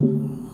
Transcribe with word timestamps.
you 0.00 0.45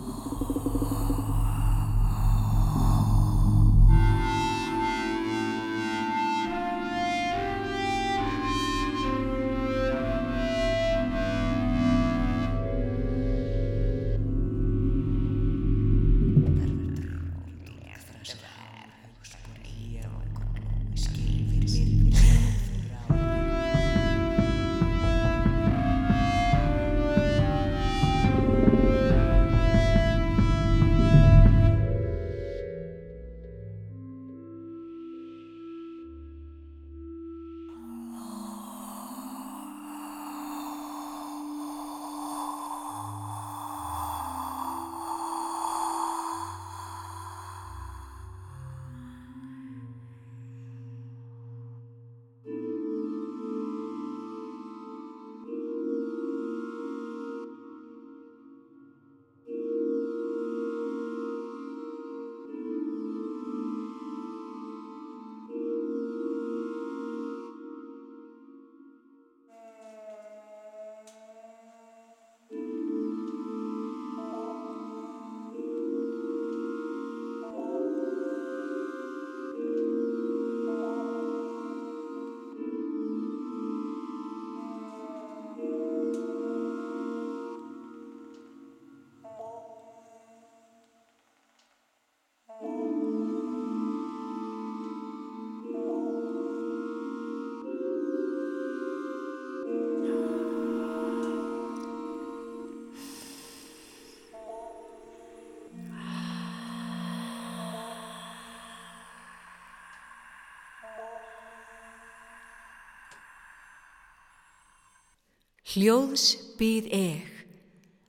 Hljóðs 115.73 116.35
byð 116.59 116.89
eg, 116.93 117.29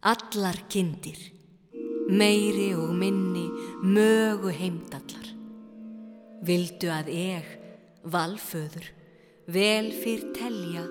allar 0.04 0.58
kindir, 0.68 1.20
meiri 2.12 2.74
og 2.76 2.92
minni 3.00 3.46
mögu 3.88 4.52
heimdallar. 4.52 5.30
Vildu 6.44 6.92
að 6.92 7.14
eg, 7.14 7.48
valföður, 8.04 8.90
vel 9.48 9.94
fyrr 9.96 10.28
telja, 10.36 10.84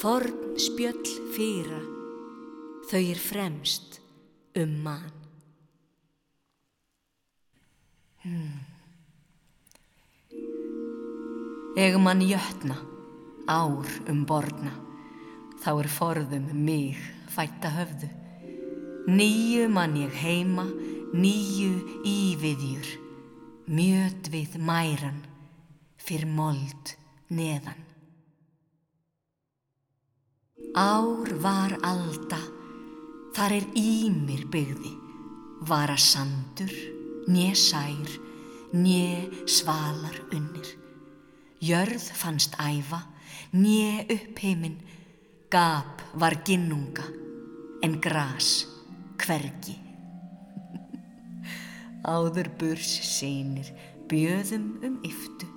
forn 0.00 0.56
spjöll 0.56 1.04
fyrra, 1.36 1.84
þau 2.88 3.04
er 3.04 3.24
fremst 3.28 4.00
um 4.56 4.76
mann. 4.80 5.16
Hmm. 8.24 8.60
Eg 11.76 12.00
mann 12.00 12.24
jötna, 12.24 12.80
ár 13.44 13.98
um 14.08 14.24
borna 14.24 14.88
þá 15.60 15.70
er 15.74 15.88
forðum 15.92 16.48
mig 16.64 16.98
fætta 17.30 17.70
höfðu. 17.74 18.08
Nýju 19.10 19.68
mann 19.72 19.96
ég 19.98 20.14
heima, 20.22 20.66
nýju 21.16 22.00
íviðjur, 22.06 22.88
mjöt 23.70 24.30
við 24.32 24.56
mæran, 24.62 25.22
fyrr 26.00 26.26
mold 26.28 26.94
neðan. 27.32 27.86
Ár 30.76 31.32
var 31.42 31.74
alda, 31.82 32.38
þar 33.34 33.56
er 33.56 33.66
ímir 33.78 34.44
byggði, 34.52 34.92
var 35.66 35.90
að 35.90 36.04
sandur, 36.04 36.74
nje 37.26 37.54
sær, 37.58 38.12
nje 38.76 39.46
svalar 39.50 40.20
unnir. 40.30 40.76
Jörð 41.60 42.06
fannst 42.16 42.54
æfa, 42.62 43.02
nje 43.52 44.06
uppheiminn, 44.14 44.78
Gap 45.50 46.02
var 46.14 46.36
ginnunga 46.46 47.02
en 47.82 47.96
gras 47.98 48.68
hvergi. 49.18 49.72
Áður 52.06 52.52
burs 52.60 52.92
sínir 53.02 53.72
bjöðum 54.06 54.68
um 54.86 55.00
yftu, 55.02 55.48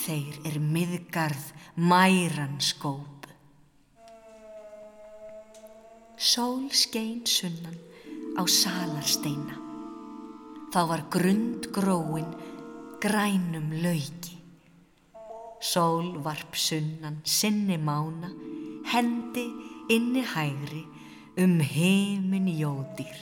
þeir 0.00 0.38
er 0.48 0.56
miðgarð 0.64 1.50
mæran 1.76 2.56
skóp. 2.56 3.28
Sól 6.16 6.70
skein 6.72 7.26
sunnan 7.28 7.76
á 8.40 8.48
salarsteina, 8.48 9.60
þá 10.72 10.80
var 10.88 11.04
grund 11.12 11.68
gróin 11.68 12.32
grænum 13.04 13.76
lauki. 13.84 14.40
Sól 15.60 16.14
varp 16.24 16.56
sunnan 16.56 17.20
sinni 17.28 17.76
mána, 17.76 18.32
hendi 18.92 19.46
inni 19.90 20.22
hægri 20.34 20.84
um 21.38 21.60
heimin 21.60 22.48
jóðir. 22.54 23.16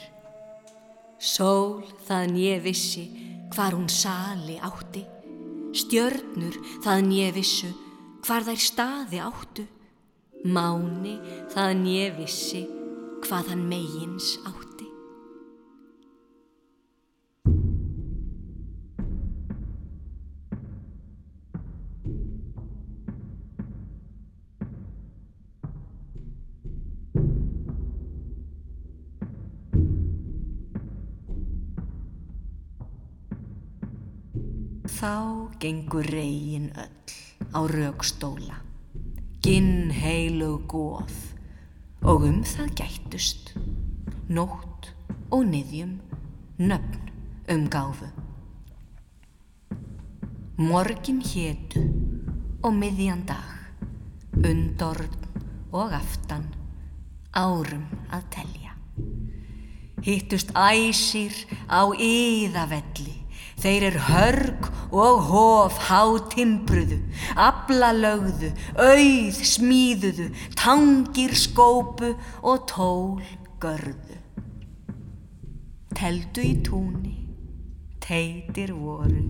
Sól 1.19 1.83
það 2.07 2.25
nýje 2.33 2.57
vissi 2.65 3.05
hvar 3.53 3.77
hún 3.77 3.87
sali 3.89 4.57
átti, 4.59 5.05
stjörnur 5.73 6.57
það 6.83 7.05
nýje 7.07 7.31
vissu 7.37 7.71
hvar 8.23 8.45
þær 8.47 8.61
staði 8.67 9.23
áttu, 9.23 9.65
máni 10.43 11.15
það 11.53 11.73
nýje 11.83 12.11
vissi 12.19 12.63
hvað 13.23 13.53
hann 13.53 13.65
megins 13.71 14.35
átti. 14.43 14.72
Gengur 35.63 36.03
reygin 36.03 36.71
öll 36.75 37.11
á 37.55 37.59
raukstóla, 37.63 38.57
ginn 39.39 39.93
heilu 39.95 40.57
góð 40.67 41.13
og 42.03 42.25
um 42.27 42.41
það 42.43 42.73
gættust, 42.81 43.53
nótt 44.27 44.89
og 45.31 45.45
niðjum, 45.47 45.93
nöfn 46.59 47.07
um 47.55 47.63
gáfu. 47.71 48.09
Morgin 50.59 51.23
hétu 51.23 51.85
og 52.59 52.75
miðjan 52.75 53.23
dag, 53.23 53.55
undorn 54.43 55.15
og 55.71 55.95
aftan, 55.95 56.49
árum 57.31 57.87
að 58.11 58.27
telja. 58.35 58.75
Hittust 60.03 60.51
æsir 60.51 61.45
á 61.71 61.87
yðavelli, 61.95 63.22
Þeir 63.61 63.85
er 63.91 63.97
hörg 64.09 64.69
og 64.93 65.19
hof 65.29 65.77
hátimbruðu, 65.87 66.99
ablalögðu, 67.39 68.49
auð 68.77 69.39
smíðuðu, 69.53 70.27
tangir 70.57 71.35
skópu 71.37 72.13
og 72.41 72.65
tól 72.69 73.21
görðu. 73.63 74.19
Teldu 75.93 76.43
í 76.43 76.55
túni, 76.65 77.15
teitir 78.03 78.73
voru, 78.75 79.23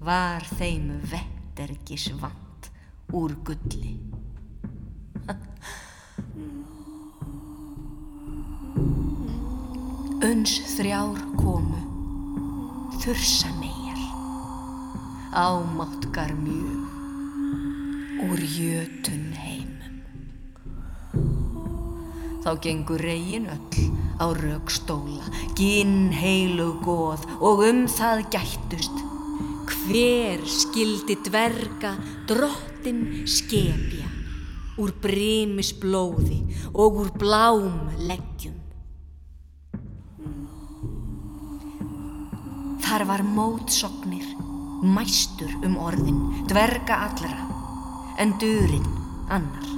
var 0.00 0.46
þeim 0.56 0.94
vettergis 1.10 2.08
vant 2.22 2.70
úr 3.12 3.34
gulli. 3.44 3.98
Uns 10.20 10.58
þrjár 10.76 11.20
komu, 11.36 11.89
þursa 13.00 13.48
meir, 13.56 13.96
ámáttkar 15.32 16.34
mjög, 16.36 16.90
úr 18.28 18.42
jötun 18.44 19.30
heimum. 19.40 19.94
Þá 22.44 22.50
gengur 22.60 23.00
reygin 23.00 23.48
öll 23.48 23.88
á 24.20 24.28
raukstóla, 24.36 25.32
ginn 25.56 26.12
heilu 26.12 26.74
góð 26.84 27.24
og 27.40 27.64
um 27.70 27.86
það 27.88 28.26
gættust. 28.36 29.04
Hver 29.70 30.44
skildi 30.44 31.16
dverga 31.24 31.96
drottin 32.28 33.24
skepja 33.24 34.10
úr 34.80 34.92
brymis 35.00 35.72
blóði 35.80 36.42
og 36.72 37.00
úr 37.00 37.12
blám 37.16 37.88
leggjum. 38.04 38.59
Þar 42.90 43.04
var 43.06 43.22
mótsognir, 43.22 44.24
mæstur 44.82 45.52
um 45.62 45.76
orðin, 45.78 46.16
dverga 46.50 46.96
allra, 47.04 47.44
en 48.18 48.32
durinn 48.42 48.88
annar. 49.30 49.68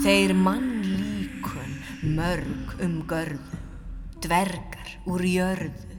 Þeir 0.00 0.32
mann 0.32 0.70
líkun 0.80 1.74
mörg 2.16 2.72
um 2.86 2.94
görðu, 3.10 3.58
dvergar 4.24 4.94
úr 5.12 5.26
jörðu, 5.28 5.98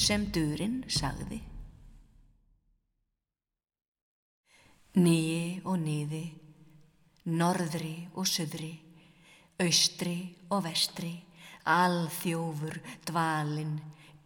sem 0.00 0.24
durinn 0.32 0.78
sagði. 0.88 1.42
Nýi 4.96 5.60
og 5.68 5.76
nýði, 5.82 6.22
norðri 7.36 7.98
og 8.14 8.24
söðri, 8.32 8.72
austri 9.60 10.16
og 10.48 10.64
vestri, 10.70 11.12
alþjófur, 11.68 12.80
dvalinn, 13.12 13.76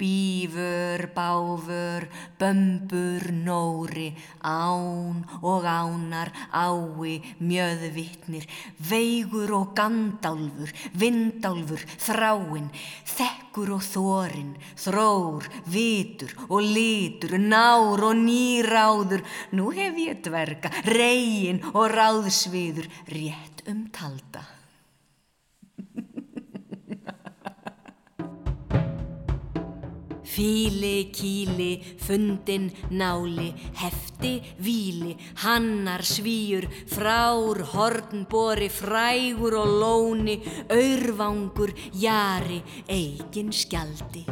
Bífur, 0.00 1.11
báfur, 1.12 2.06
bömbur, 2.41 3.25
nóri, 3.44 4.14
án 4.41 5.19
og 5.44 5.64
ánar, 5.69 6.32
ái, 6.49 7.20
mjöðvittnir, 7.37 8.47
veigur 8.81 9.52
og 9.58 9.75
gandálfur, 9.76 10.73
vindálfur, 10.97 11.85
þráinn, 12.00 12.70
þekkur 13.05 13.75
og 13.76 13.85
þorinn, 13.85 14.55
þrór, 14.81 15.50
vitur 15.69 16.32
og 16.49 16.64
litur, 16.64 17.37
nár 17.37 18.00
og 18.00 18.17
nýráður, 18.23 19.20
nú 19.52 19.69
hef 19.76 20.00
ég 20.00 20.25
dverga, 20.25 20.73
reygin 20.88 21.61
og 21.75 21.93
ráðsviður, 21.93 22.88
rétt 23.12 23.69
um 23.69 23.85
talda. 23.93 24.59
Fíli, 30.30 31.10
kíli, 31.10 31.82
fundin, 31.98 32.70
náli, 32.90 33.50
hefti, 33.74 34.40
víli, 34.62 35.16
hannar, 35.42 36.04
svíur, 36.06 36.68
frár, 36.86 37.64
hornbori, 37.72 38.68
frægur 38.70 39.58
og 39.58 39.70
lóni, 39.82 40.36
aurvangur, 40.70 41.74
jari, 41.92 42.62
eigin 42.86 43.50
skjaldi. 43.50 44.22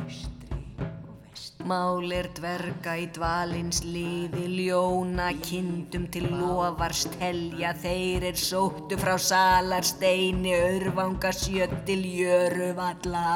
Málir 1.69 2.29
dverga 2.39 2.95
í 2.97 3.09
dvalins 3.13 3.83
liði, 3.83 4.47
ljóna 4.55 5.33
kindum 5.43 6.07
til 6.15 6.29
lofars 6.31 7.03
telja, 7.19 7.75
þeir 7.83 8.29
er 8.31 8.39
sóttu 8.39 8.97
frá 9.03 9.17
salarsteini, 9.19 10.55
aurvanga 10.55 11.35
sjöttil 11.35 12.07
jöruvalla. 12.23 13.27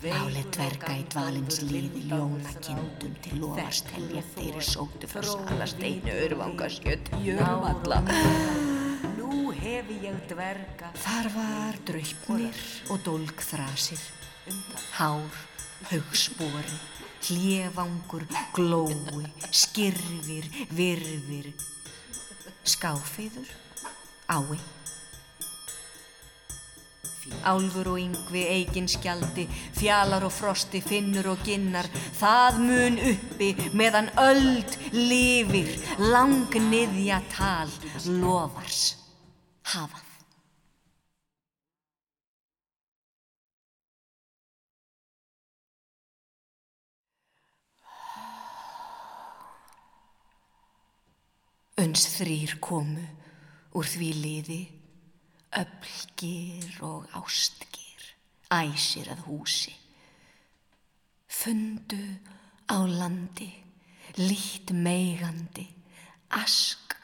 Máli 0.00 0.40
dverga 0.48 0.94
í 0.96 1.02
dvalins 1.12 1.58
liði, 1.68 2.06
ljóna 2.08 2.54
kindum 2.64 3.12
til 3.20 3.34
lofast 3.42 3.90
helja, 3.92 4.22
þeir 4.32 4.54
eru 4.54 4.62
sóttu 4.64 5.10
frá 5.10 5.20
salasteinu, 5.28 6.14
örvanga 6.24 6.70
skjött, 6.72 7.10
jörvalla. 7.20 7.98
Nú 9.18 9.50
hef 9.52 9.92
ég 9.92 10.16
dverga. 10.30 10.88
Þar 11.04 11.28
var 11.36 11.78
draupnir 11.90 12.64
og 12.88 13.04
dólgþrasir, 13.04 14.00
hár, 14.96 15.38
haugspori, 15.92 16.80
hliðvangur, 17.28 18.24
glói, 18.56 19.28
skirfir, 19.52 20.48
virfir, 20.72 21.52
skáfiður, 22.64 23.52
ái. 24.32 24.79
Álfur 27.46 27.94
og 27.94 28.00
yngvi, 28.02 28.44
eigin 28.56 28.88
skjaldi, 28.90 29.46
fjalar 29.78 30.26
og 30.26 30.34
frosti, 30.34 30.82
finnur 30.84 31.32
og 31.32 31.46
ginnar, 31.46 31.88
það 32.18 32.60
mun 32.66 33.00
uppi 33.14 33.54
meðan 33.76 34.12
öld 34.20 34.76
lifir, 34.92 35.72
langniðja 36.12 37.22
tal, 37.32 37.72
lofars, 38.20 38.84
hafað. 39.72 40.06
Uns 51.80 52.02
þrýr 52.12 52.58
komu 52.60 53.06
úr 53.78 53.86
því 53.88 54.10
liði, 54.20 54.58
öflgir 55.56 56.78
og 56.86 57.08
ástgir, 57.16 58.02
æsir 58.50 59.10
að 59.10 59.24
húsi. 59.26 59.74
Fundu 61.30 62.02
á 62.70 62.78
landi, 62.86 63.50
lít 64.18 64.70
meigandi, 64.70 65.66
ask 66.30 66.94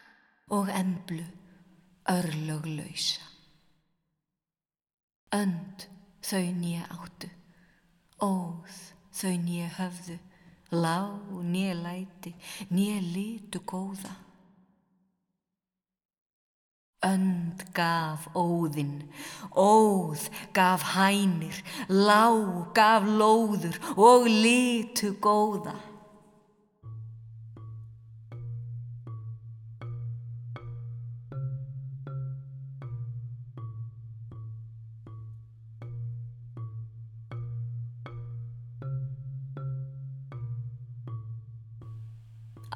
og 0.50 0.70
emblu, 0.70 1.24
örlöglausa. 2.06 3.24
Önd 5.34 5.88
þau 6.22 6.46
nýja 6.54 6.86
áttu, 6.94 7.30
óð 8.22 8.76
þau 9.10 9.34
nýja 9.42 9.72
höfðu, 9.78 10.18
lág 10.70 11.34
nýja 11.50 11.74
læti, 11.82 12.34
nýja 12.70 13.02
litu 13.02 13.62
góða. 13.66 14.25
Önd 17.06 17.60
gaf 17.76 18.24
óðinn, 18.34 19.04
óð 19.52 20.22
gaf 20.56 20.82
hænir, 20.96 21.58
lág 21.88 22.72
gaf 22.74 23.04
lóður 23.04 23.76
og 23.96 24.24
litu 24.26 25.12
góða. 25.20 25.76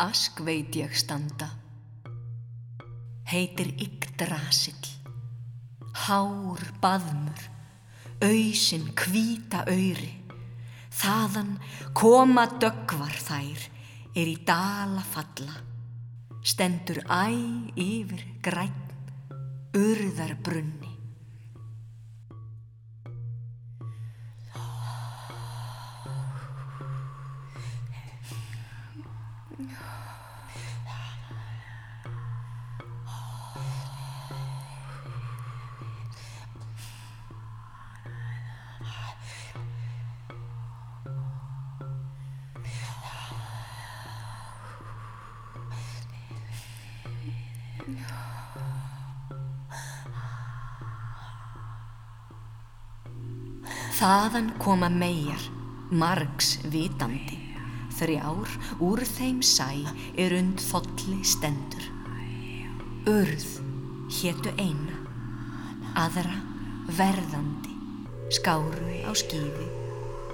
Ask 0.00 0.40
veit 0.46 0.76
ég 0.80 0.94
standa 0.96 1.59
heitir 3.30 3.70
Yggdrasill, 3.78 4.88
hár 6.06 6.62
baðmur, 6.82 7.44
auðsin 8.26 8.88
kvíta 8.98 9.62
öyri, 9.70 10.16
þaðan 10.90 11.54
koma 11.94 12.48
döggvar 12.58 13.14
þær, 13.22 13.68
er 14.18 14.32
í 14.34 14.36
dala 14.46 15.04
falla, 15.06 15.60
stendur 16.42 17.04
æ 17.06 17.30
yfir 17.78 18.26
græn, 18.42 18.74
urðar 19.78 20.34
brunni. 20.42 20.89
Þaðan 54.00 54.52
koma 54.56 54.88
megar, 54.88 55.42
margs 55.92 56.54
vitandi, 56.72 57.36
þrjár 57.98 58.52
úr 58.80 59.02
þeim 59.04 59.42
sæ 59.44 59.72
er 60.16 60.32
und 60.38 60.62
þolli 60.62 61.18
stendur. 61.26 61.84
Urð 63.10 63.48
héttu 64.20 64.52
eina, 64.56 64.96
aðra 66.00 66.36
verðandi, 66.96 67.74
skáru 68.32 68.94
á 69.04 69.12
skýði, 69.12 69.68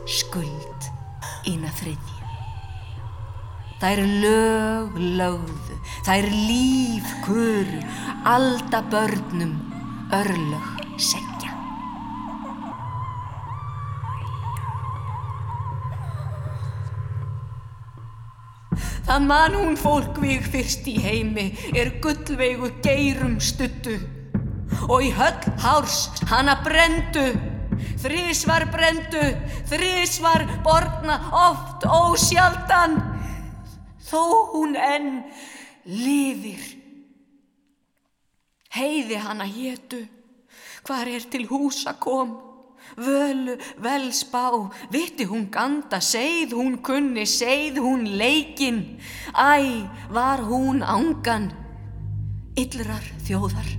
skuld 0.06 0.90
ína 1.50 1.70
þriðji. 1.80 2.16
Þær 3.82 4.02
lög 4.22 4.94
lögðu, 5.18 5.75
þær 6.06 6.30
líf 6.32 7.12
kuru, 7.26 7.82
alda 8.24 8.82
börnum, 8.90 9.56
örlög 10.14 10.84
segja. 10.98 11.26
Það 19.06 19.22
mann 19.22 19.54
hún 19.54 19.76
fólkvíg 19.78 20.46
fyrst 20.50 20.86
í 20.90 20.96
heimi. 20.98 21.50
Er 21.78 21.92
gullveigu 22.02 22.72
geirum 22.82 23.36
stuttu. 23.38 24.00
Og 24.90 25.04
í 25.06 25.12
höll 25.14 25.52
hárs 25.62 26.08
hana 26.26 26.56
brendu. 26.64 27.28
Þrísvar 28.02 28.66
brendu, 28.72 29.22
þrísvar 29.70 30.44
borna 30.64 31.16
oft 31.32 31.86
ósjaldan, 31.88 32.98
þó 34.06 34.22
hún 34.52 34.76
enn 34.76 35.10
lifir. 35.86 36.62
Heiði 38.76 39.16
hana 39.22 39.46
hétu, 39.48 40.02
hvar 40.84 41.08
er 41.08 41.24
til 41.30 41.46
húsa 41.48 41.94
kom, 42.02 42.34
völu 42.96 43.56
vel 43.82 44.10
spá, 44.12 44.50
viti 44.92 45.24
hún 45.24 45.48
ganda, 45.50 46.00
segð 46.00 46.54
hún 46.58 46.78
kunni, 46.84 47.26
segð 47.26 47.80
hún 47.82 48.04
leikin, 48.18 48.98
æ, 49.32 49.86
var 50.12 50.44
hún 50.44 50.84
ángan, 50.84 51.50
illrar 52.56 53.04
þjóðar. 53.26 53.74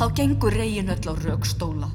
Þá 0.00 0.06
gengur 0.18 0.56
reygin 0.56 0.90
öll 0.92 1.08
á 1.08 1.14
raukstóla, 1.14 1.88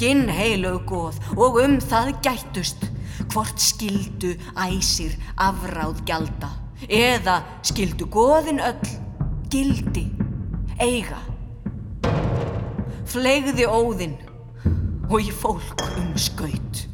ginn 0.00 0.28
heilög 0.32 0.86
góð 0.88 1.18
og 1.36 1.60
um 1.60 1.76
það 1.82 2.14
gættust, 2.24 2.86
hvort 3.32 3.60
skildu 3.60 4.32
æsir 4.56 5.14
afráð 5.36 6.00
gjalda, 6.08 6.50
eða 6.88 7.40
skildu 7.64 8.08
góðin 8.12 8.60
öll, 8.64 8.90
gildi, 9.52 10.08
eiga. 10.80 11.20
Flegði 13.08 13.66
óðinn 13.70 14.16
og 15.10 15.20
í 15.20 15.30
fólk 15.30 15.84
um 16.00 16.12
skaut. 16.18 16.84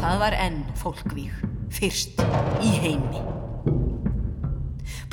Það 0.00 0.20
var 0.20 0.36
enn 0.36 0.60
fólkvíg, 0.80 1.32
fyrst 1.72 2.20
í 2.64 2.74
heimi. 2.82 3.22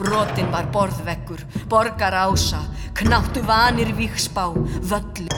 Brotin 0.01 0.49
var 0.49 0.71
borðveggur, 0.73 1.43
borgar 1.69 2.15
ása, 2.23 2.63
knáttu 2.97 3.43
vanir 3.45 3.93
víksbá, 3.97 4.49
völlu. 4.89 5.29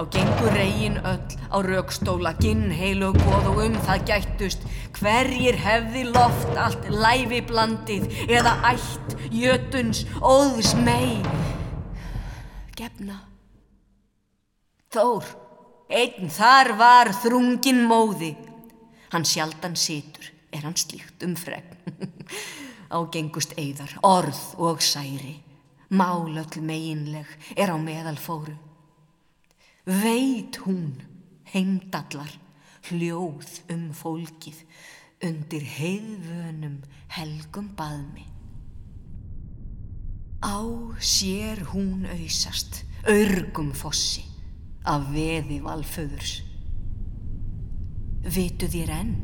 Þá 0.00 0.06
gengur 0.14 0.54
reygin 0.56 0.94
öll 1.04 1.34
á 1.52 1.56
raukstóla, 1.60 2.30
ginn 2.40 2.70
heilu 2.72 3.10
góð 3.12 3.48
og 3.50 3.58
um 3.66 3.74
það 3.84 4.04
gættust. 4.08 4.62
Hverjir 4.96 5.58
hefði 5.60 6.06
loft 6.06 6.54
allt 6.56 6.86
læfi 6.88 7.42
blandið 7.44 8.06
eða 8.24 8.54
ætt, 8.70 9.12
jötuns, 9.28 10.06
óðs 10.24 10.70
mei. 10.86 11.20
Gefna. 12.80 13.18
Þór, 14.96 15.28
einn 15.92 16.32
þar 16.32 16.72
var 16.80 17.12
þrungin 17.20 17.84
móði. 17.92 18.30
Hann 19.12 19.28
sjaldan 19.28 19.76
situr, 19.76 20.32
er 20.48 20.64
hann 20.64 20.80
slíkt 20.80 21.28
um 21.28 21.36
fregn. 21.36 21.76
Ágengust 22.96 23.52
eigðar, 23.60 23.98
orð 24.00 24.40
og 24.56 24.80
særi, 24.80 25.36
málöll 25.92 26.64
meginleg 26.64 27.28
er 27.52 27.68
á 27.68 27.76
meðal 27.76 28.16
fóru. 28.16 28.56
Veit 29.86 30.58
hún, 30.66 31.00
heimdallar, 31.54 32.32
hljóð 32.90 33.62
um 33.72 33.86
fólkið 33.96 34.58
undir 35.24 35.64
heiðvönum 35.64 36.76
helgum 37.16 37.70
baðmi. 37.78 38.26
Á 40.44 40.60
sér 41.00 41.64
hún 41.72 42.04
auðsast, 42.08 42.82
örgum 43.08 43.72
fossi, 43.72 44.24
af 44.84 45.08
veði 45.12 45.62
valföðurs. 45.64 46.42
Vitu 48.20 48.68
þér 48.68 48.92
enn, 49.00 49.14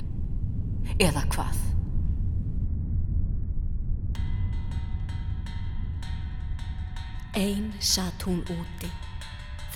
eða 0.96 1.24
hvað? 1.32 1.64
Einn 7.36 7.74
satt 7.84 8.24
hún 8.24 8.40
úti, 8.48 8.88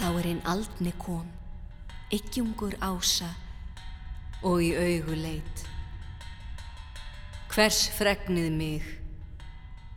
þá 0.01 0.07
er 0.17 0.27
einn 0.31 0.39
aldni 0.49 0.91
kom, 0.97 1.27
yggjungur 2.09 2.73
ása 2.81 3.27
og 4.41 4.63
í 4.65 4.71
augu 4.73 5.13
leit. 5.13 5.65
Hvers 7.53 7.83
fregnið 7.93 8.47
mig, 8.55 8.87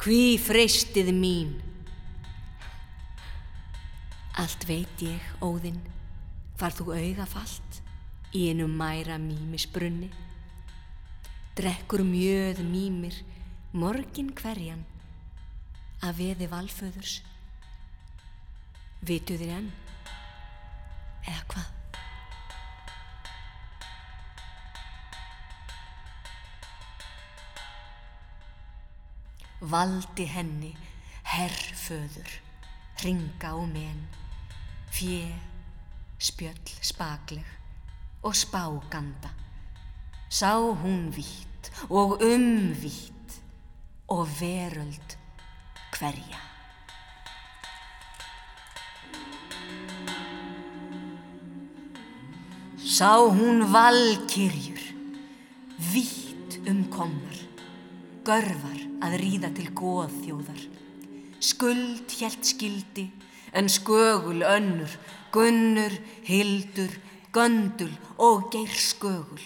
hví 0.04 0.36
freystið 0.44 1.14
mín? 1.16 1.54
Allt 4.44 4.66
veit 4.68 5.06
ég, 5.06 5.30
óðinn, 5.40 5.80
hvar 6.60 6.76
þú 6.76 6.98
auga 6.98 7.28
fallt 7.30 7.80
í 8.36 8.50
einu 8.52 8.68
mæra 8.68 9.16
mýmis 9.22 9.70
brunni. 9.72 10.10
Drekkur 11.56 12.04
mjöð 12.04 12.60
mýmir, 12.68 13.22
morgin 13.72 14.34
hverjan, 14.36 14.84
að 16.04 16.20
veði 16.20 16.52
valföðurs. 16.52 17.16
Vitu 19.08 19.40
þér 19.40 19.56
enn? 19.62 19.72
Eða 21.24 21.44
hvað? 21.54 21.70
Valdi 29.74 30.26
henni 30.28 30.74
herrföður, 31.34 32.32
ringa 33.04 33.54
og 33.56 33.70
men, 33.72 34.04
fjö, 34.92 35.24
spjöll 36.20 36.76
spagleg 36.84 37.48
og 38.24 38.36
spáganda. 38.36 39.32
Sá 40.30 40.56
hún 40.58 41.12
vít 41.16 41.72
og 41.90 42.20
umvít 42.22 43.42
og 44.08 44.28
veröld 44.40 45.18
hverja. 45.92 46.53
Sá 52.94 53.18
hún 53.18 53.74
valkyrjur, 53.74 54.82
vítt 55.94 56.60
umkomnar, 56.70 57.40
görfar 58.22 58.84
að 59.02 59.16
ríða 59.18 59.50
til 59.58 59.72
góðþjóðar. 59.74 60.60
Skuld 61.42 62.14
hjælt 62.14 62.46
skildi, 62.46 63.08
en 63.50 63.66
skögul 63.66 64.46
önnur, 64.46 64.94
gunnur, 65.34 65.96
hildur, 66.30 66.94
göndul 67.34 67.90
og 68.22 68.54
geir 68.54 68.70
skögul. 68.70 69.42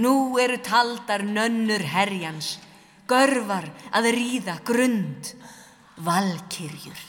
Nú 0.00 0.40
eru 0.40 0.56
taldar 0.56 1.28
nönnur 1.28 1.84
herjans, 1.92 2.54
görfar 3.04 3.68
að 3.92 4.14
ríða 4.16 4.56
grund, 4.64 5.34
valkyrjur. 6.00 7.04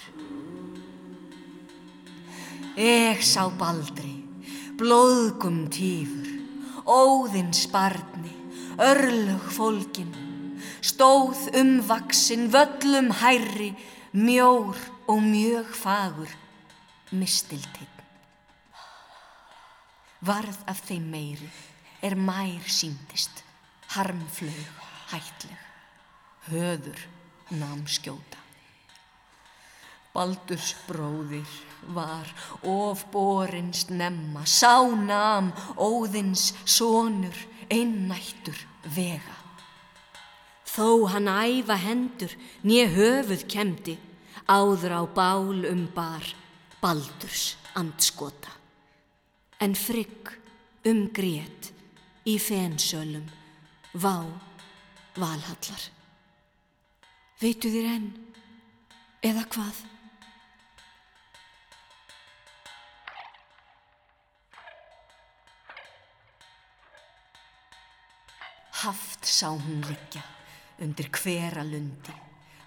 Eg 2.76 3.24
sá 3.24 3.48
baldri, 3.48 4.17
blóðgum 4.78 5.66
tífur, 5.74 6.28
óðins 6.86 7.66
barni, 7.74 8.34
örlög 8.78 9.50
fólkin, 9.56 10.12
stóð 10.86 11.48
umvaksin, 11.58 12.48
völlum 12.54 13.10
hærri, 13.22 13.72
mjór 14.14 14.78
og 15.10 15.22
mjög 15.26 15.74
fagur, 15.74 16.30
mistiltinn. 17.10 17.94
Varð 20.22 20.62
af 20.70 20.82
þeim 20.86 21.10
meiri 21.14 21.50
er 22.06 22.18
mær 22.18 22.70
síndist, 22.70 23.44
harmflög, 23.98 24.82
hætleg, 25.14 25.64
höður 26.52 27.08
nam 27.58 27.86
skjóta. 27.90 28.47
Baldurs 30.18 30.72
bróðir 30.88 31.46
var 31.94 32.26
of 32.66 33.04
borins 33.14 33.84
nemma, 33.94 34.48
sá 34.50 34.82
nam 34.82 35.52
óðins 35.78 36.56
sonur 36.66 37.38
einnættur 37.70 38.58
vega. 38.96 39.36
Þó 40.66 41.06
hann 41.14 41.30
æfa 41.30 41.78
hendur, 41.82 42.34
nýja 42.66 42.88
höfuð 42.96 43.44
kemdi, 43.50 43.98
áður 44.50 44.96
á 44.98 45.02
bál 45.06 45.66
um 45.70 45.86
bar, 45.94 46.26
Baldurs 46.82 47.56
andskota. 47.78 48.54
En 49.62 49.74
frigg 49.78 50.34
um 50.86 51.08
grét 51.14 51.72
í 52.26 52.38
fensölum, 52.42 53.26
vá 53.94 54.26
valhallar. 55.18 55.86
Veitu 57.38 57.70
þér 57.70 57.92
enn, 57.94 58.10
eða 59.22 59.46
hvað? 59.54 59.86
Haft 68.88 69.26
sá 69.28 69.50
hún 69.52 69.82
liggja 69.84 70.22
undir 70.80 71.10
hvera 71.12 71.60
lundi, 71.60 72.14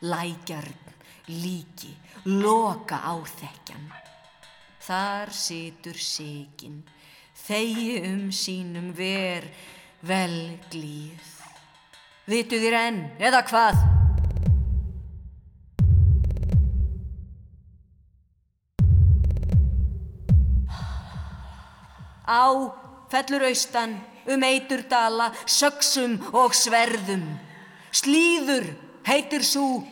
lækjarn, 0.04 0.90
líki, 1.32 1.94
loka 2.26 2.98
áþekjan. 3.08 3.86
Þar 4.84 5.32
situr 5.32 5.96
sigin, 5.96 6.82
þegi 7.46 8.02
um 8.10 8.28
sínum 8.36 8.90
ver, 8.92 9.48
vel 10.04 10.60
glíð. 10.68 11.24
Vitu 12.28 12.60
þér 12.60 12.78
enn, 12.82 13.00
eða 13.16 13.40
hvað? 13.48 13.80
Á 22.28 22.44
fellur 23.08 23.48
austan 23.48 23.96
um 24.30 24.44
eiturdala, 24.46 25.30
söksum 25.46 26.18
og 26.32 26.54
sverðum. 26.56 27.24
Slíður 27.90 28.68
heitir 29.06 29.44
svo 29.46 29.82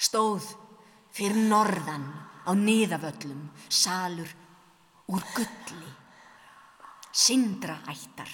stóð 0.00 0.46
fyrir 1.14 1.38
norðan 1.48 2.06
á 2.44 2.50
niðavöllum, 2.56 3.48
salur 3.68 4.30
úr 5.12 5.22
gulli, 5.36 5.92
sindra 7.12 7.78
ættar. 7.88 8.30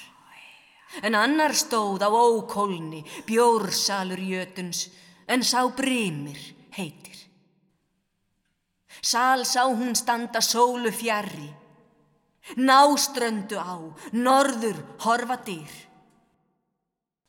En 1.06 1.14
annar 1.14 1.54
stóð 1.54 2.02
á 2.02 2.10
ókólni, 2.10 3.04
bjórsalur 3.26 4.18
jötuns, 4.18 4.88
en 5.30 5.44
sá 5.46 5.62
brimir 5.70 6.40
heitir. 6.74 7.18
Sal 9.00 9.46
sá 9.46 9.64
hún 9.70 9.94
standa 9.94 10.42
sólu 10.42 10.90
fjarrri, 10.92 11.48
náströndu 12.56 13.58
á, 13.58 13.76
norður 14.12 14.78
horfa 15.04 15.36
dýr. 15.46 15.72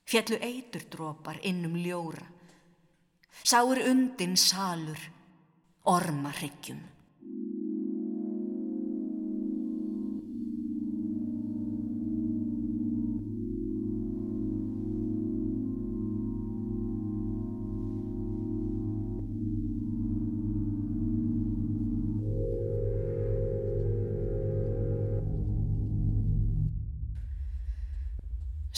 Fjallu 0.06 0.40
eiturdrópar 0.42 1.40
innum 1.48 1.76
ljóra, 1.80 2.26
sáur 3.44 3.80
undin 3.80 4.36
salur, 4.38 5.00
ormarryggjum. 5.84 6.82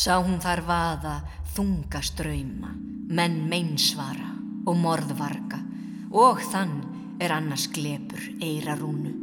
Sá 0.04 0.18
hún 0.20 0.42
þar 0.44 0.60
vaða 0.68 1.12
þunga 1.54 2.02
ströyma, 2.04 2.74
menn 3.16 3.38
meinsvara 3.48 4.34
og 4.68 4.76
morðvarga 4.76 5.62
og 6.20 6.42
þann 6.44 6.74
er 7.24 7.32
annars 7.32 7.70
glepur 7.72 8.26
eirarúnu. 8.44 9.14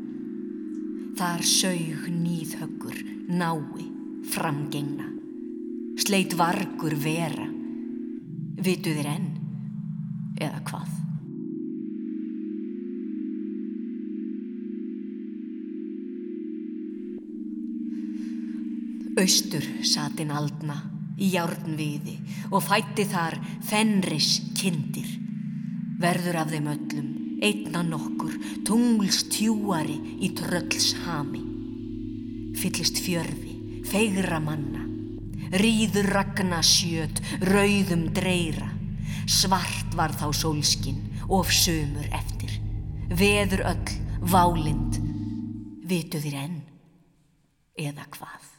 Þar 1.20 1.44
sög 1.44 2.06
nýðhöggur 2.14 2.96
nái 3.28 3.90
framgengna, 4.32 5.10
sleit 6.00 6.32
vargur 6.40 6.96
vera, 7.04 7.44
vitu 8.64 8.96
þér 8.96 9.12
enn 9.18 9.30
eða 10.40 10.64
hvað? 10.64 10.99
Austur 19.20 19.64
satin 19.84 20.30
aldna 20.32 20.78
í 21.20 21.26
járnviði 21.34 22.14
og 22.54 22.62
fætti 22.64 23.04
þar 23.10 23.34
fenris 23.68 24.38
kindir. 24.56 25.08
Verður 26.00 26.38
af 26.40 26.52
þeim 26.54 26.68
öllum, 26.72 27.08
einna 27.44 27.82
nokkur, 27.84 28.38
tungls 28.64 29.26
tjúari 29.28 29.98
í 30.24 30.30
trölls 30.38 30.94
hami. 31.02 31.42
Fyllist 32.56 33.02
fjörfi, 33.04 33.82
feigra 33.90 34.38
manna, 34.40 34.86
ríður 35.60 36.08
ragna 36.14 36.62
sjöt, 36.64 37.20
rauðum 37.44 38.06
dreira. 38.16 38.70
Svart 39.28 39.92
var 39.98 40.16
þá 40.16 40.30
sólskinn, 40.32 41.02
of 41.28 41.52
sömur 41.52 42.08
eftir. 42.16 42.56
Veður 43.12 43.66
öll, 43.74 43.98
válind, 44.32 44.96
vitu 45.84 46.22
þér 46.24 46.40
enn, 46.46 46.62
eða 47.76 48.08
hvað? 48.16 48.49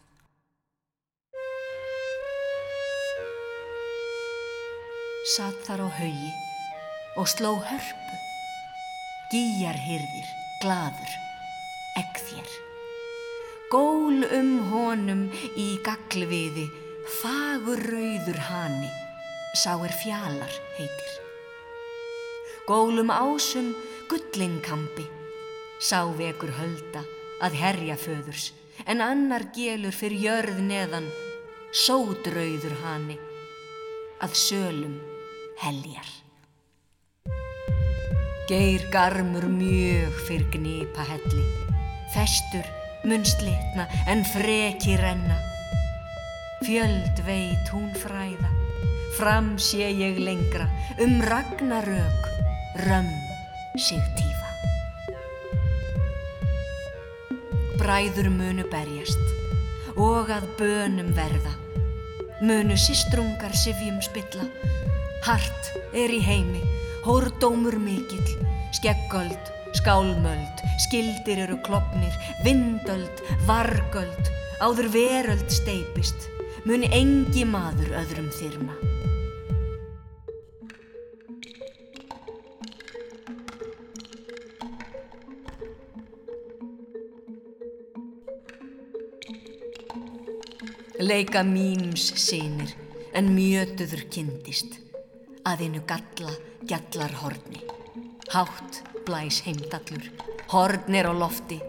Satt 5.22 5.60
þar 5.68 5.86
á 5.86 5.90
haugi 6.00 6.32
og 7.20 7.28
sló 7.30 7.54
hörpu. 7.62 8.16
Gíjar 9.30 9.78
hyrðir, 9.78 10.30
gladur, 10.64 11.12
egg 12.00 12.22
þér. 12.26 12.56
Gól 13.72 14.26
um 14.26 14.50
honum 14.72 15.28
í 15.56 15.78
gaglviði, 15.86 16.66
fagur 17.22 17.80
rauður 17.86 18.40
hani, 18.50 18.90
sá 19.62 19.78
er 19.78 19.94
fjalar 20.02 20.58
heitir. 20.80 21.14
Gólum 22.66 23.14
ásum 23.14 23.72
gullingkampi, 24.10 25.06
sá 25.80 26.04
vekur 26.18 26.52
hölda 26.58 27.06
að 27.46 27.62
herja 27.62 27.96
föðurs, 27.96 28.52
en 28.90 29.06
annar 29.06 29.52
gelur 29.56 29.94
fyrir 29.96 30.26
jörð 30.26 30.60
neðan, 30.66 31.08
sódrauður 31.72 32.76
hani, 32.82 33.22
að 34.20 34.36
sölum 34.36 35.00
heljar. 35.62 36.08
Geir 38.50 38.88
garmur 38.92 39.46
mjög 39.46 40.16
fyrr 40.26 40.48
gnipa 40.54 41.06
helli, 41.06 41.44
festur 42.14 42.66
mun 43.06 43.24
slitna 43.26 43.86
en 44.10 44.26
freki 44.26 44.98
renna. 44.98 45.38
Fjöld 46.66 47.22
veit 47.26 47.70
hún 47.74 47.90
fræða, 47.98 48.50
fram 49.18 49.54
sé 49.58 49.90
ég 49.90 50.18
lengra, 50.22 50.68
um 51.02 51.22
ragnarök, 51.22 52.28
römm 52.88 53.14
sig 53.78 54.02
tífa. 54.18 54.50
Bræður 57.78 58.30
munu 58.34 58.66
berjast 58.70 59.26
og 59.96 60.30
að 60.30 60.46
bönum 60.58 61.14
verða, 61.18 61.54
munu 62.42 62.78
sístrungar 62.78 63.54
sifjum 63.58 64.02
spilla, 64.06 64.46
Hart 65.22 65.68
er 65.94 66.10
í 66.10 66.18
heimi, 66.26 66.64
hórdómur 67.06 67.76
mikill, 67.78 68.32
skeggöld, 68.74 69.52
skálmöld, 69.78 70.64
skildir 70.82 71.44
eru 71.44 71.60
klopnir, 71.62 72.16
vindöld, 72.42 73.22
vargöld, 73.46 74.32
áður 74.66 74.90
veröld 74.90 75.46
steipist, 75.54 76.26
muni 76.66 76.90
engi 76.98 77.46
maður 77.46 77.94
öðrum 78.02 78.34
þyrma. 78.34 78.74
Leika 90.98 91.46
míms 91.46 92.10
sínir 92.18 92.74
en 93.14 93.36
mjötuður 93.38 94.10
kindist 94.10 94.82
að 95.48 95.66
einu 95.66 95.82
galla 95.90 96.34
gjallar 96.68 97.14
horni. 97.22 97.62
Hátt 98.32 98.82
blæs 99.06 99.42
heimdallur, 99.46 100.06
horn 100.54 100.96
er 100.96 101.10
á 101.10 101.14
lofti, 101.16 101.60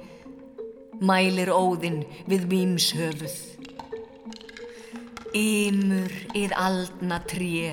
mælir 1.00 1.50
óðinn 1.52 2.02
við 2.30 2.46
mýms 2.50 2.92
höfuð. 2.98 3.38
Ymur 5.32 6.12
yð 6.36 6.52
aldna 6.60 7.22
tré 7.28 7.72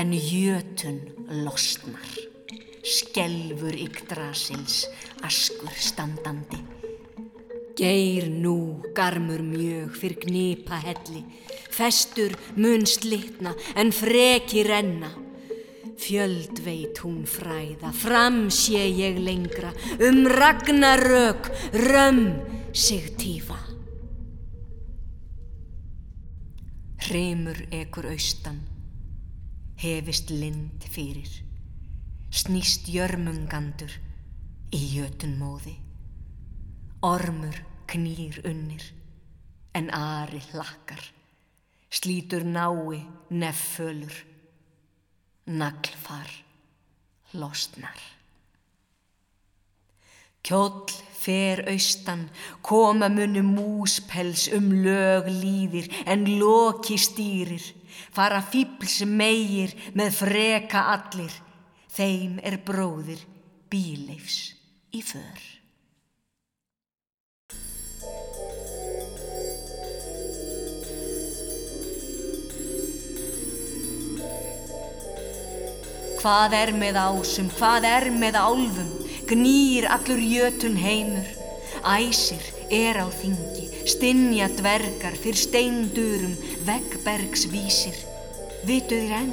en 0.00 0.12
jötun 0.16 1.00
losnar, 1.44 2.10
skelfur 2.82 3.78
yggdrasils 3.78 4.84
askur 5.26 5.74
standandi. 5.76 6.69
Geir 7.80 8.26
nú 8.28 8.82
garmur 8.92 9.40
mjög 9.40 9.94
fyrr 9.96 10.18
gnipa 10.20 10.76
helli, 10.84 11.22
festur 11.72 12.34
mun 12.60 12.82
slitna 12.84 13.54
en 13.72 13.88
freki 13.88 14.66
renna. 14.68 15.08
Fjöld 15.96 16.60
veit 16.60 17.00
hún 17.00 17.22
fræða, 17.24 17.88
fram 17.96 18.50
sé 18.52 18.84
ég 18.84 19.16
lengra, 19.24 19.72
um 19.96 20.26
ragnarök, 20.28 21.48
römm 21.72 22.42
sig 22.74 23.16
tífa. 23.16 23.56
Hremur 27.08 27.64
ekur 27.72 28.10
austan, 28.12 28.60
hefist 29.80 30.28
lind 30.28 30.84
fyrir, 30.84 31.32
snýst 32.28 32.92
jörmungandur 32.92 33.96
í 34.68 34.84
jötun 34.98 35.40
móði. 35.40 35.78
Ormur 37.00 37.69
knýr 37.90 38.40
unnir, 38.46 38.84
en 39.74 39.90
Ari 39.94 40.40
hlakkar, 40.50 41.02
slítur 41.90 42.44
nái 42.46 43.02
neffölur, 43.30 44.14
naglfar 45.46 46.30
losnar. 47.32 48.00
Kjóll 50.40 50.88
fer 51.20 51.66
austan, 51.68 52.28
koma 52.64 53.10
munum 53.12 53.52
múspels 53.58 54.48
um 54.56 54.70
lög 54.84 55.28
líðir 55.28 55.90
en 56.08 56.24
loki 56.40 56.96
stýrir, 56.96 57.62
fara 58.14 58.40
fýbls 58.40 59.02
meir 59.04 59.74
með 59.92 60.16
freka 60.22 60.86
allir, 60.96 61.34
þeim 61.92 62.40
er 62.40 62.56
bróðir 62.64 63.20
bíleifs 63.70 64.54
í 64.96 65.04
för. 65.04 65.59
Hvað 76.20 76.52
er 76.52 76.70
með 76.76 76.98
ásum, 77.00 77.46
hvað 77.56 77.86
er 77.88 78.04
með 78.12 78.36
álfum, 78.36 78.88
gnýr 79.30 79.86
allur 79.88 80.20
jötun 80.20 80.76
heimur. 80.76 81.28
Æsir 81.80 82.44
er 82.68 83.00
á 83.00 83.08
þingi, 83.08 83.70
stinja 83.88 84.50
dvergar 84.58 85.16
fyrr 85.16 85.38
steindurum, 85.40 86.34
veggbergs 86.68 87.46
vísir. 87.48 87.96
Vitu 88.68 88.98
þér 89.00 89.14
enn, 89.16 89.32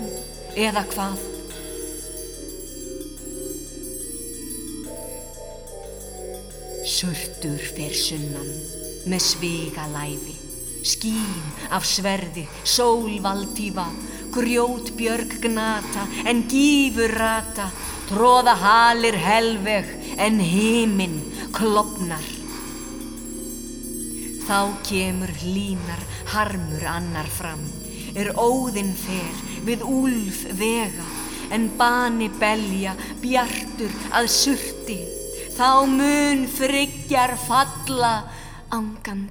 eða 0.56 0.86
hvað? 0.94 1.26
Surtur 6.88 7.68
fyrr 7.76 8.00
sunnan, 8.00 8.54
með 9.12 9.26
sviga 9.28 9.90
læfi, 9.92 10.38
skín 10.88 11.36
af 11.68 11.84
sverði, 11.84 12.48
sólvaldífa, 12.64 13.90
grjót 14.34 14.92
björg 14.98 15.38
gnata 15.44 16.08
en 16.26 16.44
gífur 16.50 17.14
rata, 17.20 17.70
tróða 18.10 18.56
halir 18.62 19.18
helveg 19.20 19.90
en 20.18 20.40
heiminn 20.40 21.20
klopnar. 21.56 22.26
Þá 24.48 24.60
kemur 24.88 25.32
hlínar 25.42 26.04
harmur 26.32 26.86
annar 26.88 27.28
fram, 27.28 27.64
er 28.16 28.32
óðinn 28.40 28.94
fer 28.96 29.42
við 29.68 29.84
úlf 29.84 30.44
vega, 30.60 31.08
en 31.52 31.70
bani 31.80 32.30
belja 32.40 32.96
bjartur 33.22 33.94
að 34.16 34.30
surti, 34.32 35.00
þá 35.56 35.88
mun 35.92 36.46
friggjar 36.52 37.36
falla 37.48 38.16
angan 38.72 39.28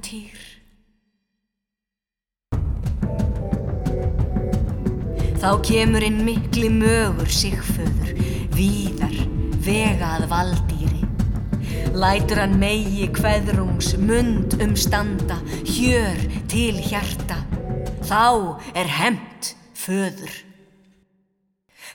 Þá 5.37 5.51
kemur 5.61 6.05
inn 6.07 6.22
mikli 6.25 6.70
mögur 6.72 7.29
sigföður, 7.29 8.14
víðar, 8.57 9.16
vegað 9.66 10.25
valdýri. 10.31 11.03
Lætur 11.96 12.40
hann 12.40 12.57
megi 12.61 13.11
hveðrungs 13.18 13.92
mund 14.01 14.57
um 14.64 14.72
standa, 14.81 15.37
hjör 15.68 16.25
til 16.49 16.81
hjarta. 16.81 17.42
Þá 18.09 18.25
er 18.72 18.88
hemt 18.96 19.53
föður. 19.77 20.33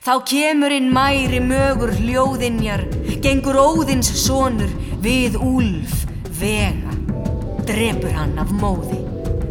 Þá 0.02 0.14
kemur 0.30 0.74
inn 0.74 0.92
mæri 0.94 1.42
mögur 1.42 1.92
hljóðinjar, 1.98 2.86
gengur 3.26 3.58
óðins 3.58 4.10
sonur 4.22 4.70
við 5.02 5.38
úlf 5.42 6.06
vega. 6.38 6.94
Drepur 7.66 8.14
hann 8.14 8.38
af 8.42 8.54
móði, 8.54 9.02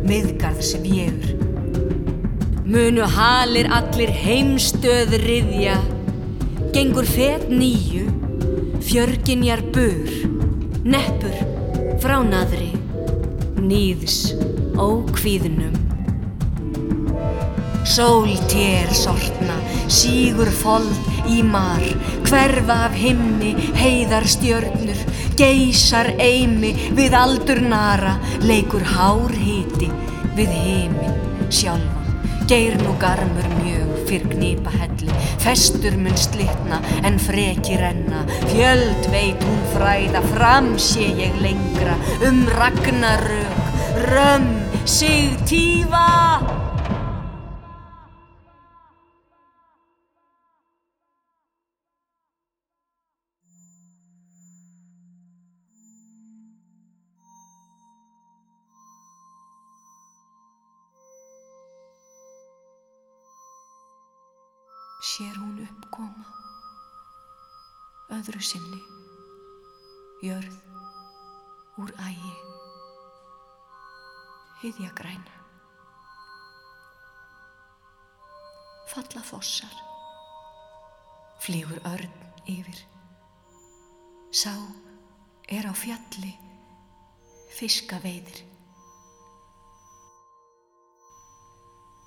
miðgarðs 0.07 0.77
vjögur. 0.79 1.40
Munu 2.71 3.03
halir 3.03 3.67
allir 3.67 4.13
heimstöð 4.15 5.17
riðja, 5.19 5.73
gengur 6.71 7.03
fet 7.03 7.49
nýju, 7.51 8.05
fjörginjar 8.87 9.59
bur, 9.75 10.13
neppur 10.87 11.35
frá 11.99 12.21
naðri, 12.23 12.69
nýðs 13.59 14.37
ókvíðnum. 14.79 15.75
Sól 17.83 18.31
tér 18.47 18.87
sortna, 18.95 19.59
sígur 19.91 20.55
fold 20.63 21.27
í 21.27 21.43
mar, 21.43 21.83
hverfa 22.29 22.85
af 22.87 22.95
himni, 22.95 23.51
heiðar 23.83 24.31
stjörnur, 24.31 25.07
geysar 25.35 26.15
eimi 26.23 26.77
við 26.95 27.19
aldur 27.19 27.65
nara, 27.67 28.15
leikur 28.47 28.93
hár 28.95 29.41
hiti 29.43 29.91
við 30.39 30.61
heimin 30.61 31.19
sjálfa. 31.51 32.00
Geir 32.51 32.73
nú 32.83 32.97
garmur 32.99 33.45
mjög 33.61 33.91
fyrr 34.09 34.25
knipa 34.27 34.73
helli, 34.75 35.07
festur 35.39 35.95
mun 35.95 36.17
slitna 36.19 36.81
en 37.07 37.15
freki 37.15 37.77
renna, 37.79 38.25
fjöld 38.51 39.07
veit 39.13 39.39
hún 39.47 39.61
fræða, 39.71 40.19
fram 40.33 40.73
sé 40.75 41.07
ég 41.15 41.37
lengra, 41.39 41.95
um 42.27 42.43
ragnarök, 42.59 43.61
römm 44.11 44.49
sig 44.83 45.31
tífa. 45.47 46.60
Öðru 68.21 68.41
sinni. 68.45 68.81
Jörð 70.21 70.57
úr 71.81 71.91
ægi 72.05 72.33
hyðja 74.61 74.91
græna 74.93 75.39
falla 78.91 79.23
fossar. 79.23 79.73
Flýgur 81.41 81.79
örn 81.87 82.11
yfir. 82.45 82.77
Sá 84.29 84.53
er 85.49 85.65
á 85.65 85.73
fjalli 85.75 86.31
fiska 87.51 87.97
veiðir 88.03 88.43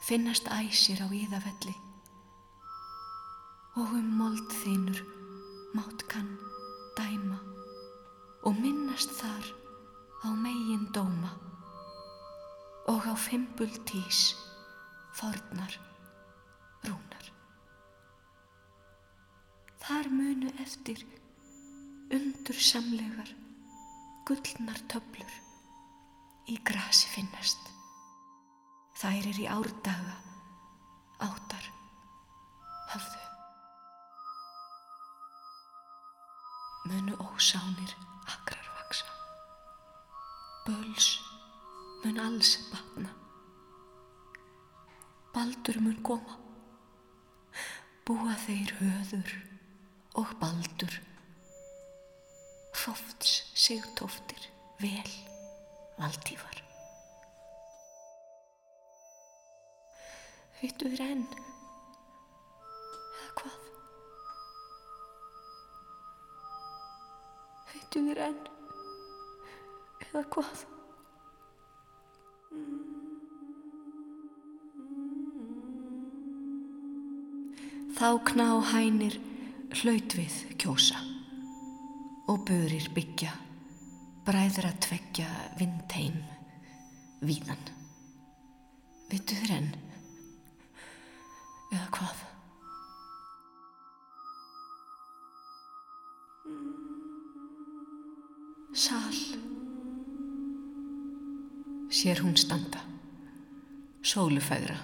finnast 0.04 0.48
æsir 0.52 1.02
á 1.04 1.08
íðafelli 1.08 1.74
og 3.80 3.92
um 3.98 4.08
mold 4.20 4.56
þínur 4.62 5.02
mátt 5.74 6.06
kann 6.06 6.30
dæma 6.94 7.38
og 8.46 8.54
minnast 8.62 9.10
þar 9.18 9.46
á 10.22 10.28
megin 10.38 10.86
dóma 10.94 11.32
og 12.86 13.02
á 13.10 13.14
fimbul 13.18 13.72
tís 13.88 14.36
fornar 15.18 15.74
rúnar. 16.86 17.26
Þar 19.82 20.10
munu 20.14 20.52
eftir 20.62 21.02
undur 22.14 22.60
samlegar 22.70 23.34
gullnar 24.28 24.78
töblur 24.88 25.34
í 26.48 26.60
grasi 26.62 27.10
finnast. 27.16 27.60
Þær 29.00 29.30
er 29.32 29.42
í 29.42 29.50
árdaga 29.50 30.16
áttar 31.24 31.70
höfðu. 32.94 33.23
Munu 36.84 37.16
ósánir 37.34 37.96
akrar 38.26 38.66
vaksa. 38.76 39.06
Böls 40.66 41.20
mun 42.04 42.18
alls 42.20 42.58
batna. 42.70 43.10
Baldur 45.34 45.80
mun 45.80 46.02
koma. 46.02 46.36
Búa 48.04 48.34
þeir 48.46 48.74
höður 48.80 49.32
og 50.20 50.34
baldur. 50.40 50.98
Hrofts 52.74 53.32
sigtóftir 53.56 54.50
vel 54.82 55.14
valdífar. 55.96 56.60
Vittu 60.60 60.92
þér 60.92 61.06
enn? 61.08 61.26
Vittu 67.94 68.08
þér 68.10 68.20
enn? 68.24 68.38
Eða 70.02 70.20
hvað? 70.34 70.62
Þá 77.94 78.08
kná 78.32 78.48
hænir 78.72 79.20
hlaut 79.78 80.18
við 80.18 80.40
kjósa 80.58 80.98
og 82.26 82.42
burir 82.50 82.90
byggja, 82.98 83.30
bræður 84.26 84.72
að 84.72 84.82
tveggja 84.88 85.30
vindheim 85.62 86.18
víðan. 87.22 87.66
Byttu 89.06 89.38
þér 89.44 89.58
enn? 89.60 89.74
Eða 91.70 91.90
hvað? 91.94 92.23
Sér 102.14 102.22
hún 102.22 102.36
standa. 102.36 102.78
Sólufægra. 104.02 104.76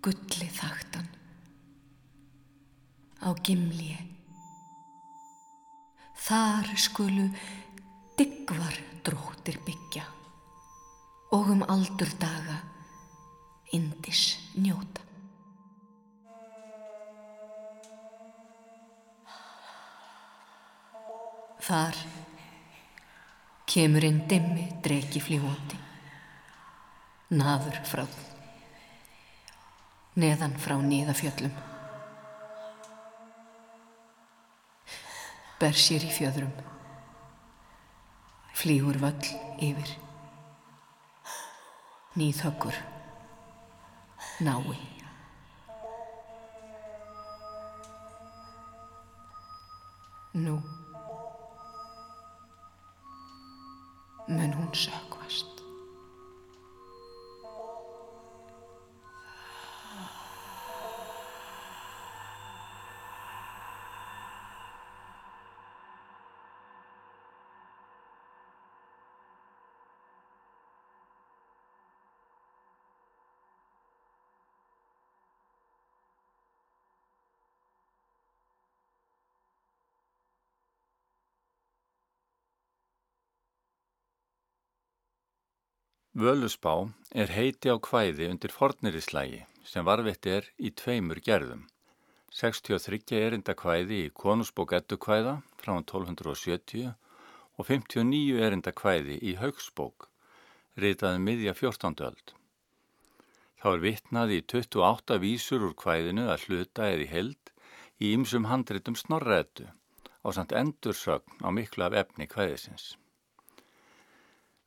Gulli 0.00 0.46
þaktan. 0.48 1.04
Á 3.20 3.28
gimlið. 3.44 4.00
Þar 6.24 6.72
skulu 6.80 7.26
diggvar 8.16 8.80
dróttir 9.04 9.60
byggja 9.66 10.06
og 11.36 11.52
um 11.52 11.68
aldur 11.68 12.08
daga 12.16 12.62
indis 13.76 14.38
njóta. 14.56 15.04
Þar 21.60 22.23
kemur 23.74 24.04
inn 24.06 24.20
dimmi 24.30 24.68
dregi 24.84 25.18
fljóti, 25.18 25.74
naður 27.34 27.80
frá, 27.90 28.04
neðan 30.14 30.54
frá 30.62 30.76
nýðafjöllum. 30.78 31.56
Ber 35.58 35.74
sér 35.74 36.06
í 36.06 36.14
fjöðrum, 36.14 36.54
flýgur 38.62 39.02
völl 39.02 39.34
yfir, 39.58 39.94
nýðhöggur, 42.14 42.78
nái. 44.46 44.93
Völusbá 86.14 86.72
er 87.10 87.32
heiti 87.34 87.66
á 87.66 87.74
kvæði 87.82 88.28
undir 88.30 88.52
fornirislægi 88.54 89.40
sem 89.66 89.82
varveitt 89.88 90.28
er 90.30 90.46
í 90.62 90.70
tveimur 90.70 91.18
gerðum. 91.28 91.64
63 92.30 93.18
erinda 93.18 93.56
kvæði 93.58 93.98
í 94.04 94.12
konusbók 94.22 94.76
ettu 94.78 94.94
kvæða 94.94 95.34
frá 95.58 95.72
1270 95.74 96.94
og 97.58 97.66
59 97.66 98.38
erinda 98.46 98.70
kvæði 98.70 99.18
í 99.26 99.34
haugsbók, 99.42 100.06
ritaði 100.78 101.18
um 101.18 101.28
miðja 101.32 101.58
14. 101.58 102.06
öld. 102.06 102.34
Þá 103.58 103.68
er 103.74 103.86
vittnað 103.88 104.38
í 104.38 104.42
28 104.54 105.20
vísur 105.26 105.66
úr 105.66 105.74
kvæðinu 105.82 106.30
að 106.30 106.46
hluta 106.46 106.92
eða 106.94 107.08
í 107.08 107.12
held 107.16 107.54
í 107.98 108.14
ymsum 108.14 108.46
handritum 108.54 108.94
snorrættu 108.94 109.66
á 110.22 110.28
samt 110.30 110.54
endursögn 110.54 111.42
á 111.42 111.50
miklu 111.50 111.90
af 111.90 112.04
efni 112.06 112.30
kvæðisins. 112.30 112.92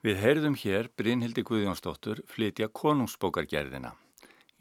Við 0.06 0.20
heyrðum 0.22 0.54
hér 0.62 0.92
Brynhildi 0.94 1.42
Guðjónsdóttur 1.42 2.20
flytja 2.30 2.68
konungsbókargerðina 2.70 3.96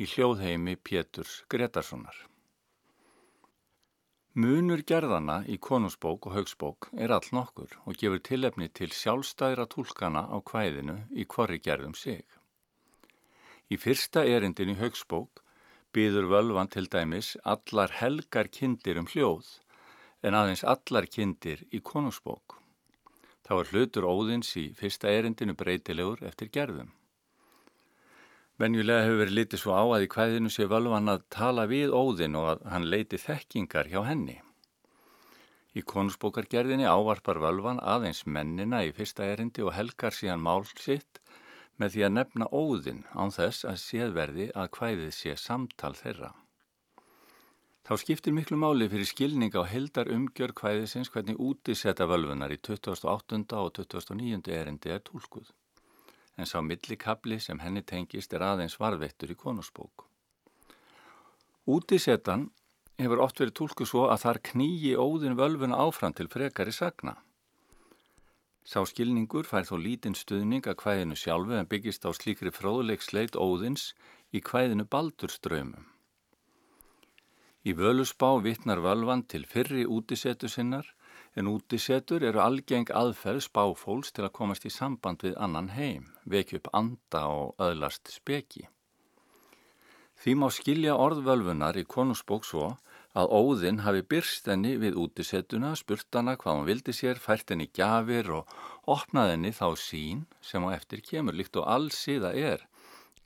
í 0.01 0.09
hljóðheimi 0.09 0.79
Péturs 0.81 1.43
Gretarssonar. 1.53 2.17
Munur 4.33 4.81
gerðana 4.89 5.43
í 5.45 5.59
konungsbók 5.61 6.31
og 6.31 6.39
haugsbók 6.39 6.89
er 6.97 7.13
all 7.13 7.29
nokkur 7.37 7.77
og 7.85 8.01
gefur 8.01 8.25
tilefni 8.25 8.71
til 8.73 8.89
sjálfstæðra 8.97 9.69
tólkana 9.77 10.25
á 10.25 10.41
kvæðinu 10.41 10.99
í 11.13 11.29
hvorri 11.29 11.61
gerðum 11.61 11.93
sig. 11.93 12.25
Í 13.69 13.77
fyrsta 13.77 14.25
erindin 14.25 14.73
í 14.73 14.81
haugsbók 14.81 15.45
býður 15.93 16.33
völvan 16.33 16.73
til 16.73 16.89
dæmis 16.89 17.35
allar 17.45 17.93
helgar 18.01 18.49
kindir 18.49 19.05
um 19.05 19.13
hljóð 19.13 19.59
en 20.25 20.33
aðeins 20.33 20.65
allar 20.65 21.05
kindir 21.05 21.69
í 21.69 21.85
konungsbók. 21.85 22.63
Það 23.47 23.59
var 23.61 23.69
hlutur 23.73 24.07
óðins 24.11 24.49
í 24.59 24.65
fyrsta 24.75 25.11
erindinu 25.15 25.55
breytilegur 25.55 26.25
eftir 26.27 26.51
gerðum. 26.51 26.89
Venjulega 28.59 29.05
hefur 29.05 29.21
verið 29.21 29.37
litið 29.37 29.61
svo 29.63 29.77
á 29.77 29.85
að 29.85 30.07
í 30.07 30.11
kvæðinu 30.11 30.51
sé 30.51 30.67
völvan 30.71 31.13
að 31.13 31.27
tala 31.31 31.67
við 31.71 31.93
óðin 31.93 32.39
og 32.41 32.47
að 32.55 32.63
hann 32.73 32.89
leiti 32.91 33.21
þekkingar 33.21 33.91
hjá 33.93 34.01
henni. 34.09 34.39
Í 35.77 35.85
konusbókargerðinni 35.85 36.89
ávarpar 36.89 37.39
völvan 37.43 37.83
aðeins 37.85 38.25
mennina 38.25 38.81
í 38.89 38.95
fyrsta 38.97 39.29
erindi 39.29 39.63
og 39.63 39.77
helgar 39.77 40.17
síðan 40.17 40.43
mál 40.43 40.65
sitt 40.73 41.21
með 41.77 41.93
því 41.93 42.07
að 42.07 42.15
nefna 42.17 42.49
óðin 42.51 43.05
án 43.13 43.35
þess 43.37 43.69
að 43.69 43.83
séðverði 43.85 44.49
að 44.57 44.73
kvæðið 44.79 45.13
sé 45.19 45.37
samtal 45.37 45.93
þeirra. 46.01 46.33
Þá 47.87 48.01
skiptir 48.03 48.35
miklu 48.35 48.57
máli 48.59 48.89
fyrir 48.91 49.07
skilning 49.07 49.55
á 49.55 49.63
heldar 49.63 50.09
umgjör 50.11 50.51
kvæðisins 50.59 51.07
hvernig 51.15 51.37
útisetta 51.39 52.09
völvunar 52.11 52.51
í 52.51 52.59
2008. 52.59 53.55
og 53.55 53.71
2009. 53.77 54.41
erindi 54.51 54.91
er 54.91 55.05
tólkuð. 55.07 55.53
En 56.35 56.51
sá 56.51 56.59
millikabli 56.67 57.39
sem 57.39 57.63
henni 57.63 57.85
tengist 57.87 58.35
er 58.35 58.43
aðeins 58.43 58.75
varvettur 58.83 59.31
í 59.31 59.39
konusbók. 59.39 60.09
Útisettan 61.63 62.51
hefur 62.99 63.23
oft 63.23 63.39
verið 63.39 63.55
tólkuð 63.63 63.93
svo 63.93 64.05
að 64.11 64.23
þar 64.25 64.45
knýji 64.51 64.95
óðin 64.99 65.39
völvuna 65.39 65.79
áfram 65.79 66.13
til 66.13 66.27
frekari 66.27 66.75
sagna. 66.75 67.21
Sá 68.67 68.83
skilningur 68.83 69.47
fær 69.47 69.63
þó 69.63 69.77
lítinn 69.79 70.19
stuðning 70.19 70.67
að 70.67 70.81
kvæðinu 70.83 71.15
sjálfu 71.15 71.55
en 71.55 71.71
byggist 71.71 72.03
á 72.03 72.11
slíkri 72.11 72.51
fróðleiksleit 72.51 73.39
óðins 73.39 73.93
í 74.35 74.43
kvæðinu 74.43 74.91
Baldurströymum. 74.91 75.87
Í 77.67 77.73
völusbá 77.75 78.29
vittnar 78.45 78.79
völvan 78.79 79.25
til 79.27 79.43
fyrri 79.51 79.83
útisetu 79.91 80.47
sinnar 80.47 80.87
en 81.41 81.49
útisetur 81.51 82.23
eru 82.29 82.39
algeng 82.39 82.93
aðferð 83.01 83.43
spáfólks 83.49 84.13
til 84.15 84.23
að 84.27 84.37
komast 84.39 84.69
í 84.69 84.71
samband 84.71 85.25
við 85.27 85.35
annan 85.47 85.73
heim, 85.75 86.05
vekja 86.31 86.61
upp 86.61 86.71
anda 86.81 87.23
og 87.27 87.65
öðlast 87.67 88.13
speki. 88.15 88.69
Því 90.17 90.35
má 90.39 90.47
skilja 90.55 90.95
orðvölvunar 91.07 91.81
í 91.83 91.85
konusbók 91.97 92.47
svo 92.47 92.69
að 93.19 93.35
óðinn 93.41 93.83
hafi 93.83 94.05
byrst 94.15 94.47
henni 94.53 94.77
við 94.85 95.01
útisetuna, 95.03 95.75
spurt 95.75 96.07
hana 96.15 96.37
hvað 96.39 96.61
hún 96.61 96.71
vildi 96.71 96.95
sér, 96.95 97.19
fært 97.19 97.51
henni 97.51 97.67
gjafir 97.67 98.31
og 98.39 98.55
opnað 98.87 99.35
henni 99.35 99.53
þá 99.59 99.69
sín 99.89 100.23
sem 100.39 100.63
á 100.63 100.71
eftir 100.79 101.03
kemur 101.11 101.35
líkt 101.35 101.59
og 101.59 101.67
allsíða 101.67 102.31
er 102.47 102.63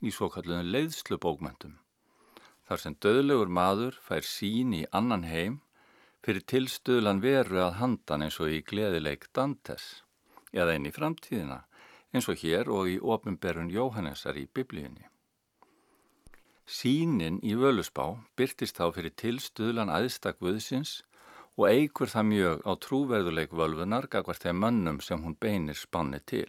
í 0.01 0.09
svo 0.09 0.33
kalluðum 0.33 0.73
leiðslubókmentum 0.73 1.77
þar 2.71 2.79
sem 2.79 2.93
döðlegur 3.03 3.49
maður 3.51 3.95
fær 3.99 4.23
sín 4.23 4.71
í 4.71 4.85
annan 4.95 5.25
heim 5.27 5.57
fyrir 6.23 6.45
tilstöðlan 6.47 7.19
veru 7.19 7.59
að 7.59 7.81
handan 7.81 8.23
eins 8.23 8.37
og 8.39 8.53
í 8.55 8.61
gleðileik 8.63 9.27
Dantes 9.35 10.05
eða 10.55 10.77
inn 10.77 10.87
í 10.87 10.93
framtíðina 10.95 11.57
eins 12.15 12.29
og 12.31 12.39
hér 12.39 12.71
og 12.71 12.87
í 12.87 12.95
ofinberun 13.03 13.73
Jóhannesar 13.75 14.39
í 14.39 14.45
biblíunni. 14.47 15.03
Sínin 16.63 17.41
í 17.43 17.57
völusbá 17.59 18.05
byrtist 18.39 18.79
þá 18.79 18.87
fyrir 18.95 19.17
tilstöðlan 19.19 19.91
aðstakvöðsins 19.91 21.01
og 21.59 21.67
eigur 21.67 22.07
það 22.07 22.29
mjög 22.31 22.63
á 22.63 22.71
trúverðuleik 22.87 23.51
völvunar 23.51 24.07
gagvart 24.07 24.47
þeim 24.47 24.63
mönnum 24.63 25.03
sem 25.03 25.19
hún 25.19 25.35
beinir 25.35 25.75
spanni 25.75 26.23
til. 26.23 26.47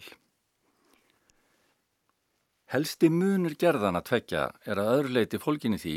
Helsti 2.72 3.10
munur 3.12 3.52
gerðan 3.60 3.98
að 3.98 4.06
tvekja 4.08 4.42
er 4.64 4.78
að 4.80 4.90
öðruleiti 4.94 5.36
fólkinni 5.42 5.76
því 5.76 5.96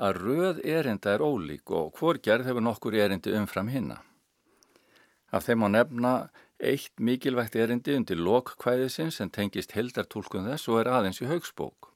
að 0.00 0.20
röð 0.22 0.60
erinda 0.64 1.10
er 1.12 1.20
ólík 1.20 1.72
og 1.76 1.90
hvor 1.98 2.16
gerð 2.24 2.46
hefur 2.48 2.64
nokkur 2.64 2.94
erindi 2.96 3.34
umfram 3.36 3.68
hinna. 3.68 3.98
Af 5.28 5.44
þeim 5.44 5.66
á 5.66 5.68
nefna 5.74 6.12
eitt 6.56 6.94
mikilvægt 6.96 7.58
erindi 7.60 7.98
undir 7.98 8.16
lokkvæðisins 8.16 9.18
sem 9.20 9.28
tengist 9.28 9.74
heldartúlkun 9.76 10.48
þess 10.48 10.70
og 10.72 10.80
er 10.80 10.90
aðeins 10.94 11.20
í 11.20 11.28
haugsbók. 11.28 11.90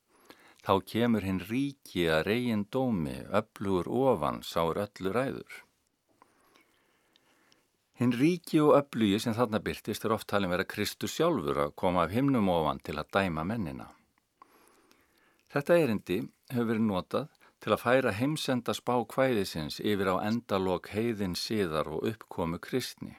Þá 0.60 0.72
kemur 0.92 1.24
hinn 1.24 1.40
ríki 1.48 2.04
að 2.12 2.26
reygin 2.26 2.66
dómi, 2.68 3.22
öflugur 3.32 3.88
ofan, 3.88 4.42
sáur 4.44 4.82
öllu 4.82 5.14
ræður. 5.16 5.62
Hinn 7.96 8.12
ríki 8.12 8.60
og 8.60 8.76
öflugi 8.82 9.22
sem 9.24 9.32
þarna 9.36 9.62
byrtist 9.64 10.04
er 10.04 10.12
oft 10.12 10.28
talin 10.28 10.52
vera 10.52 10.68
Kristus 10.68 11.16
sjálfur 11.16 11.64
að 11.64 11.74
koma 11.80 12.04
af 12.04 12.12
himnum 12.12 12.52
ofan 12.52 12.84
til 12.84 12.98
að 13.00 13.08
dæma 13.16 13.46
mennina. 13.48 13.88
Þetta 15.50 15.78
erindi 15.82 16.20
hefur 16.52 16.68
verið 16.68 16.84
notað 16.86 17.40
til 17.60 17.72
að 17.74 17.82
færa 17.82 18.12
heimsenda 18.14 18.74
spá 18.76 18.94
kvæðisins 19.14 19.80
yfir 19.82 20.12
á 20.14 20.22
endalok 20.28 20.92
heiðin 20.94 21.34
síðar 21.34 21.90
og 21.90 22.06
uppkomu 22.12 22.60
kristni. 22.62 23.16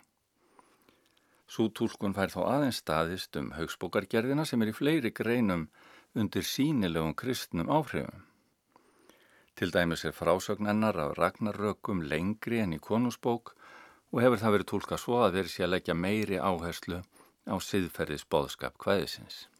Sútúlkun 1.51 2.15
fær 2.15 2.31
þá 2.31 2.41
aðeins 2.47 2.79
staðist 2.79 3.35
um 3.35 3.51
haugsbókargerðina 3.57 4.45
sem 4.47 4.63
er 4.63 4.71
í 4.71 4.75
fleiri 4.77 5.11
greinum 5.11 5.67
undir 6.15 6.47
sínilegum 6.47 7.13
kristnum 7.19 7.67
áhrifum. 7.67 8.23
Til 9.59 9.69
dæmis 9.75 10.05
er 10.07 10.15
frásögnennar 10.15 10.95
af 11.03 11.17
ragnarökum 11.19 12.05
lengri 12.07 12.63
enn 12.63 12.79
í 12.79 12.79
konusbók 12.79 13.51
og 14.15 14.23
hefur 14.23 14.39
það 14.39 14.55
verið 14.55 14.71
tólka 14.71 15.03
svo 15.03 15.19
að 15.25 15.41
verið 15.41 15.55
sé 15.57 15.67
að 15.67 15.73
leggja 15.75 15.99
meiri 15.99 16.39
áherslu 16.39 17.03
á 17.51 17.55
siðferðis 17.59 18.23
boðskap 18.31 18.79
kvæðisins. 18.79 19.50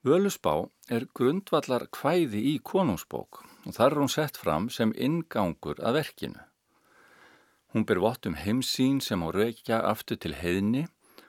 Völusbá 0.00 0.54
er 0.88 1.04
grundvallar 1.12 1.82
kvæði 1.92 2.40
í 2.50 2.52
konungsbók 2.64 3.42
og 3.68 3.74
þar 3.76 3.90
er 3.92 3.98
hún 4.00 4.08
sett 4.08 4.38
fram 4.40 4.68
sem 4.72 4.94
ingangur 4.96 5.76
að 5.84 5.98
verkinu. 5.98 6.40
Hún 7.74 7.84
ber 7.84 8.00
vott 8.00 8.24
um 8.30 8.38
heimsín 8.40 9.02
sem 9.04 9.20
á 9.20 9.28
raukja 9.28 9.82
aftur 9.90 10.16
til 10.16 10.32
heiðni 10.38 10.86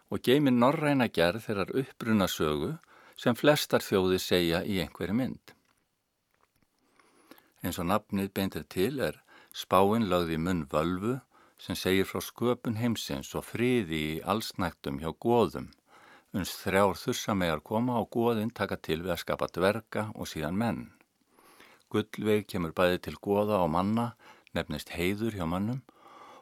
og 0.08 0.24
geymir 0.24 0.56
norræna 0.56 1.10
gerð 1.12 1.50
þeirrar 1.50 1.74
uppbruna 1.82 2.30
sögu 2.32 2.72
sem 3.20 3.36
flestar 3.36 3.84
þjóði 3.84 4.22
segja 4.24 4.64
í 4.64 4.80
einhverju 4.86 5.18
mynd. 5.20 5.54
Eins 7.60 7.76
og 7.76 7.92
nafnið 7.92 8.32
beintir 8.32 8.64
til 8.72 9.04
er 9.04 9.20
spáinn 9.52 10.08
lögði 10.08 10.40
munn 10.40 10.64
völvu 10.72 11.18
sem 11.60 11.76
segir 11.76 12.08
frá 12.08 12.24
sköpun 12.24 12.80
heimsins 12.80 13.36
og 13.36 13.50
friði 13.52 14.04
í 14.16 14.20
allsnægtum 14.24 15.04
hjá 15.04 15.12
góðum 15.12 15.74
uns 16.38 16.52
þrjár 16.62 16.96
þursamegar 16.96 17.62
koma 17.66 18.00
á 18.00 18.02
góðinn 18.08 18.54
taka 18.56 18.78
til 18.80 19.02
við 19.04 19.16
að 19.16 19.24
skapa 19.24 19.50
dverga 19.52 20.10
og 20.16 20.30
síðan 20.32 20.60
menn. 20.60 20.82
Gullveig 21.92 22.48
kemur 22.48 22.72
bæði 22.76 23.02
til 23.08 23.18
góða 23.20 23.60
og 23.66 23.72
manna, 23.74 24.14
nefnist 24.56 24.94
heiður 24.96 25.36
hjá 25.36 25.48
mannum 25.48 25.82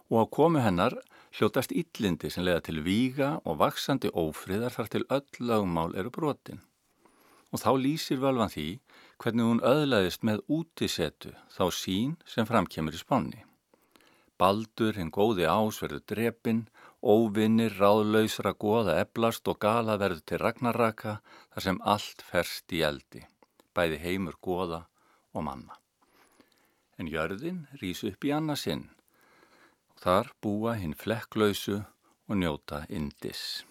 og 0.10 0.25
á 0.25 0.25
komu 0.34 0.62
hennar 0.62 0.95
hljótast 1.38 1.73
yllindi 1.73 2.30
sem 2.34 2.45
leiða 2.45 2.63
til 2.65 2.82
víga 2.86 3.36
og 3.45 3.60
vaksandi 3.62 4.10
ófriðar 4.13 4.73
þar 4.73 4.89
til 4.93 5.06
öll 5.10 5.43
lögmál 5.52 5.93
eru 5.97 6.13
brotin. 6.13 6.62
Og 7.54 7.62
þá 7.62 7.71
lýsir 7.82 8.21
völvan 8.21 8.54
því 8.54 8.69
hvernig 9.21 9.45
hún 9.45 9.62
öðlaðist 9.65 10.25
með 10.25 10.41
útisetu 10.47 11.34
þá 11.54 11.63
sín 11.73 12.17
sem 12.25 12.45
framkemur 12.49 12.93
í 12.93 13.02
spánni. 13.02 13.45
Baldur, 14.39 14.95
hinn 14.95 15.12
góði 15.12 15.49
ás, 15.49 15.82
verður 15.82 16.06
drepinn 16.08 16.62
Óvinnir 16.99 17.77
ráðlausra 17.79 18.51
goða 18.59 18.97
eblast 18.99 19.47
og 19.47 19.62
gala 19.63 19.95
verður 20.01 20.23
til 20.27 20.39
ragnarraka 20.41 21.13
þar 21.53 21.63
sem 21.63 21.79
allt 21.88 22.23
ferst 22.27 22.75
í 22.75 22.81
eldi, 22.83 23.23
bæði 23.71 24.01
heimur 24.03 24.35
goða 24.43 24.81
og 25.31 25.45
manna. 25.47 25.79
En 26.99 27.07
jörðin 27.07 27.63
rýs 27.79 28.03
upp 28.03 28.27
í 28.27 28.35
annarsinn 28.35 28.89
og 29.95 30.03
þar 30.03 30.33
búa 30.43 30.75
hinn 30.75 30.97
flekklausu 30.97 31.79
og 31.79 32.35
njóta 32.35 32.83
indis. 32.91 33.63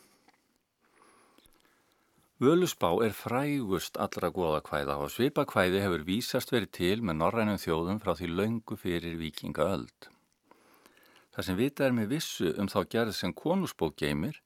Völusbá 2.41 2.95
er 3.05 3.13
frægust 3.13 3.99
allra 4.01 4.31
goðakvæða 4.33 4.95
og 5.03 5.11
svipakvæði 5.11 5.81
hefur 5.85 6.05
vísast 6.07 6.53
verið 6.55 6.71
til 6.79 7.01
með 7.03 7.21
norrænum 7.21 7.59
þjóðum 7.61 7.99
frá 8.01 8.15
því 8.15 8.29
laungu 8.31 8.77
fyrir 8.79 9.19
vikingaöld. 9.21 10.09
Það 11.39 11.47
sem 11.47 11.57
vita 11.61 11.85
er 11.87 11.93
með 11.95 12.09
vissu 12.17 12.49
um 12.59 12.67
þá 12.67 12.81
gerð 12.91 13.13
sem 13.15 13.31
konusbók 13.31 13.93
geymir 14.03 14.41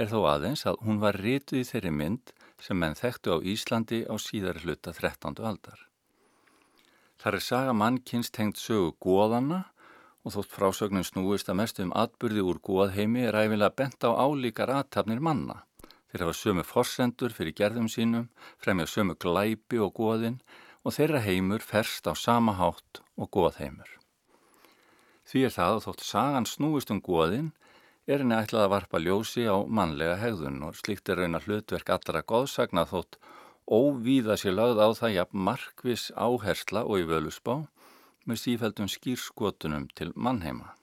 er 0.00 0.08
þó 0.08 0.22
aðeins 0.30 0.62
að 0.64 0.78
hún 0.86 1.02
var 1.02 1.18
rituð 1.20 1.58
í 1.60 1.66
þeirri 1.68 1.92
mynd 1.92 2.32
sem 2.56 2.78
menn 2.80 2.96
þekktu 2.96 3.36
á 3.36 3.44
Íslandi 3.52 3.98
á 4.08 4.16
síðari 4.16 4.62
hluta 4.64 4.94
13. 4.96 5.36
aldar. 5.44 5.76
Þar 7.20 7.36
er 7.36 7.44
saga 7.44 7.76
mannkynst 7.76 8.40
hengt 8.40 8.56
sögu 8.56 8.96
góðana 8.96 9.60
og 10.24 10.38
þótt 10.38 10.56
frásögnum 10.56 11.04
snúist 11.04 11.52
að 11.52 11.60
mestu 11.60 11.84
um 11.84 11.92
atbyrði 12.00 12.48
úr 12.48 12.64
góðheimi 12.64 13.28
er 13.28 13.36
æfilega 13.36 13.76
bent 13.82 14.08
á 14.08 14.16
álíkar 14.16 14.72
aðtapnir 14.72 15.20
manna. 15.20 15.66
Þeir 16.08 16.24
hafa 16.30 16.38
sömu 16.40 16.64
forsendur 16.64 17.36
fyrir 17.36 17.58
gerðum 17.60 17.92
sínum, 17.92 18.30
fremja 18.56 18.88
sömu 18.88 19.20
glæpi 19.20 19.84
og 19.84 19.92
góðin 20.00 20.40
og 20.80 20.96
þeirra 20.96 21.26
heimur 21.28 21.60
ferst 21.60 22.08
á 22.08 22.16
sama 22.16 22.56
hátt 22.56 23.04
og 23.20 23.28
góðheimur. 23.28 23.98
Því 25.32 25.46
er 25.48 25.52
það 25.54 25.74
að 25.74 25.84
þótt 25.86 26.02
sagan 26.04 26.44
snúist 26.44 26.90
um 26.92 26.98
góðin 27.00 27.46
er 28.04 28.20
henni 28.20 28.36
ætlað 28.36 28.66
að 28.66 28.72
varpa 28.74 28.98
ljósi 29.00 29.46
á 29.48 29.56
mannlega 29.64 30.18
hegðun 30.20 30.58
og 30.66 30.76
slíkt 30.76 31.08
er 31.08 31.22
raun 31.22 31.38
að 31.38 31.46
hlutverk 31.48 31.92
allra 31.94 32.20
góðsagna 32.20 32.84
þótt 32.90 33.16
óvíða 33.64 34.36
sér 34.36 34.58
lagð 34.58 34.82
á 34.84 34.88
það 34.98 35.14
jafn 35.16 35.44
markvis 35.48 36.04
áhersla 36.12 36.84
og 36.84 37.00
í 37.00 37.08
völusbá 37.08 37.54
með 38.28 38.42
sífældum 38.42 38.92
skýrskotunum 38.92 39.88
til 39.96 40.12
mannheima. 40.12 40.74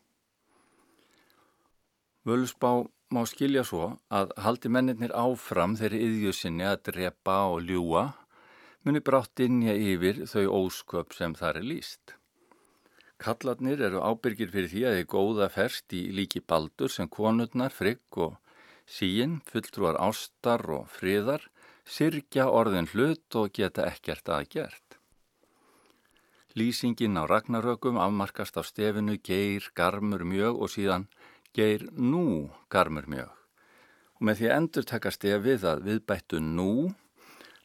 Völusbá 2.26 2.90
má 3.14 3.22
skilja 3.30 3.62
svo 3.70 4.00
að 4.10 4.34
haldi 4.42 4.74
mennirnir 4.74 5.14
áfram 5.14 5.78
þeirri 5.78 6.02
yðjusinni 6.08 6.66
að 6.66 6.88
drepa 6.90 7.44
og 7.54 7.62
ljúa 7.70 8.08
muni 8.82 9.06
brátt 9.06 9.46
innja 9.46 9.78
yfir 9.78 10.26
þau 10.26 10.64
ósköp 10.64 11.14
sem 11.14 11.38
þar 11.38 11.62
er 11.62 11.70
líst. 11.70 12.19
Kallarnir 13.20 13.82
eru 13.84 14.00
ábyrgir 14.00 14.52
fyrir 14.54 14.70
því 14.72 14.84
að 14.88 14.98
þið 14.98 15.08
góða 15.12 15.48
ferst 15.52 15.96
í 15.96 16.06
líki 16.16 16.40
baldur 16.40 16.92
sem 16.94 17.10
konurnar, 17.12 17.74
frigg 17.76 18.16
og 18.16 18.38
síin, 18.88 19.42
fulltrúar 19.50 20.00
ástar 20.00 20.64
og 20.72 20.88
friðar, 20.94 21.44
sirkja 21.84 22.48
orðin 22.48 22.88
hlut 22.94 23.36
og 23.36 23.52
geta 23.52 23.90
ekkert 23.90 24.32
aðgert. 24.32 24.96
Lýsingin 26.56 27.20
á 27.20 27.28
ragnarökum 27.30 28.00
afmarkast 28.02 28.56
á 28.58 28.64
stefinu 28.64 29.20
geir 29.20 29.68
garmur 29.76 30.24
mjög 30.24 30.64
og 30.64 30.72
síðan 30.74 31.06
geir 31.54 31.86
nú 31.92 32.50
garmur 32.72 33.06
mjög. 33.06 33.36
Og 34.16 34.26
með 34.26 34.40
því 34.40 34.50
að 34.50 34.58
endur 34.58 34.90
taka 34.90 35.12
stefið 35.12 35.68
að 35.68 35.86
viðbættu 35.86 36.40
nú, 36.40 36.96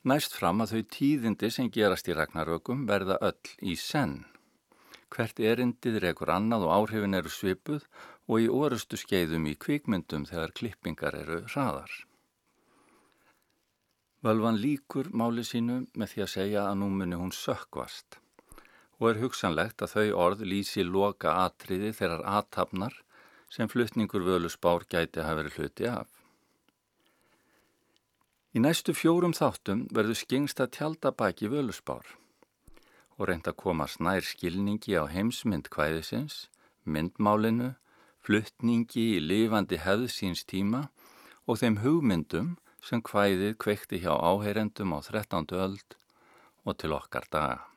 næst 0.03 0.35
fram 0.35 0.67
að 0.67 0.75
þau 0.75 0.83
tíðindi 0.99 1.51
sem 1.51 1.71
gerast 1.71 2.11
í 2.11 2.19
ragnarökum 2.19 2.87
verða 2.91 3.23
öll 3.23 3.55
í 3.63 3.79
senn. 3.79 4.25
Hvert 5.15 5.39
erindið 5.39 6.01
rekur 6.03 6.33
annað 6.35 6.65
og 6.67 6.73
áhrifin 6.75 7.15
eru 7.15 7.31
svipuð 7.31 7.85
og 8.27 8.43
í 8.43 8.49
orustu 8.51 8.99
skeiðum 8.99 9.47
í 9.47 9.55
kvikmyndum 9.65 10.25
þegar 10.27 10.55
klippingar 10.59 11.15
eru 11.21 11.45
hraðar. 11.53 11.93
Völvan 14.25 14.59
líkur 14.59 15.13
máli 15.13 15.45
sínu 15.45 15.85
með 15.95 16.15
því 16.15 16.25
að 16.25 16.33
segja 16.33 16.67
að 16.67 16.79
nú 16.81 16.91
muni 16.91 17.19
hún 17.21 17.35
sökkvast 17.37 18.19
og 18.99 19.09
er 19.11 19.21
hugsanlegt 19.21 19.83
að 19.85 19.95
þau 19.95 20.21
orð 20.25 20.45
lýsi 20.49 20.85
loka 20.87 21.35
atriði 21.45 21.93
þeirrar 21.99 22.25
aðtapnar 22.39 22.99
sem 23.53 23.71
flutningur 23.71 24.25
völusbár 24.27 24.87
gæti 24.89 25.21
að 25.21 25.29
hafa 25.29 25.41
verið 25.43 25.59
hluti 25.59 25.89
af. 25.91 26.09
Í 28.55 28.63
næstu 28.63 28.95
fjórum 28.95 29.35
þáttum 29.37 29.87
verður 29.95 30.19
skingst 30.19 30.63
að 30.63 30.73
tjálta 30.79 31.15
baki 31.15 31.51
völusbár 31.53 32.07
og 33.19 33.29
reynd 33.29 33.49
að 33.51 33.59
koma 33.63 33.87
snær 33.91 34.27
skilningi 34.27 34.97
á 34.99 35.05
heimsmynd 35.11 35.71
kvæðisins, 35.75 36.49
myndmálinu, 36.85 37.75
fluttningi 38.25 39.07
í 39.17 39.21
lifandi 39.23 39.79
hefð 39.85 40.09
síns 40.13 40.45
tíma 40.49 40.89
og 41.47 41.61
þeim 41.61 41.81
hugmyndum 41.85 42.55
sem 42.85 43.03
kvæðið 43.05 43.59
kveikti 43.61 44.01
hjá 44.05 44.13
áheyrendum 44.17 44.97
á 44.97 44.99
13. 45.05 45.53
öld 45.67 45.99
og 46.65 46.77
til 46.81 46.97
okkar 46.97 47.29
daga. 47.31 47.74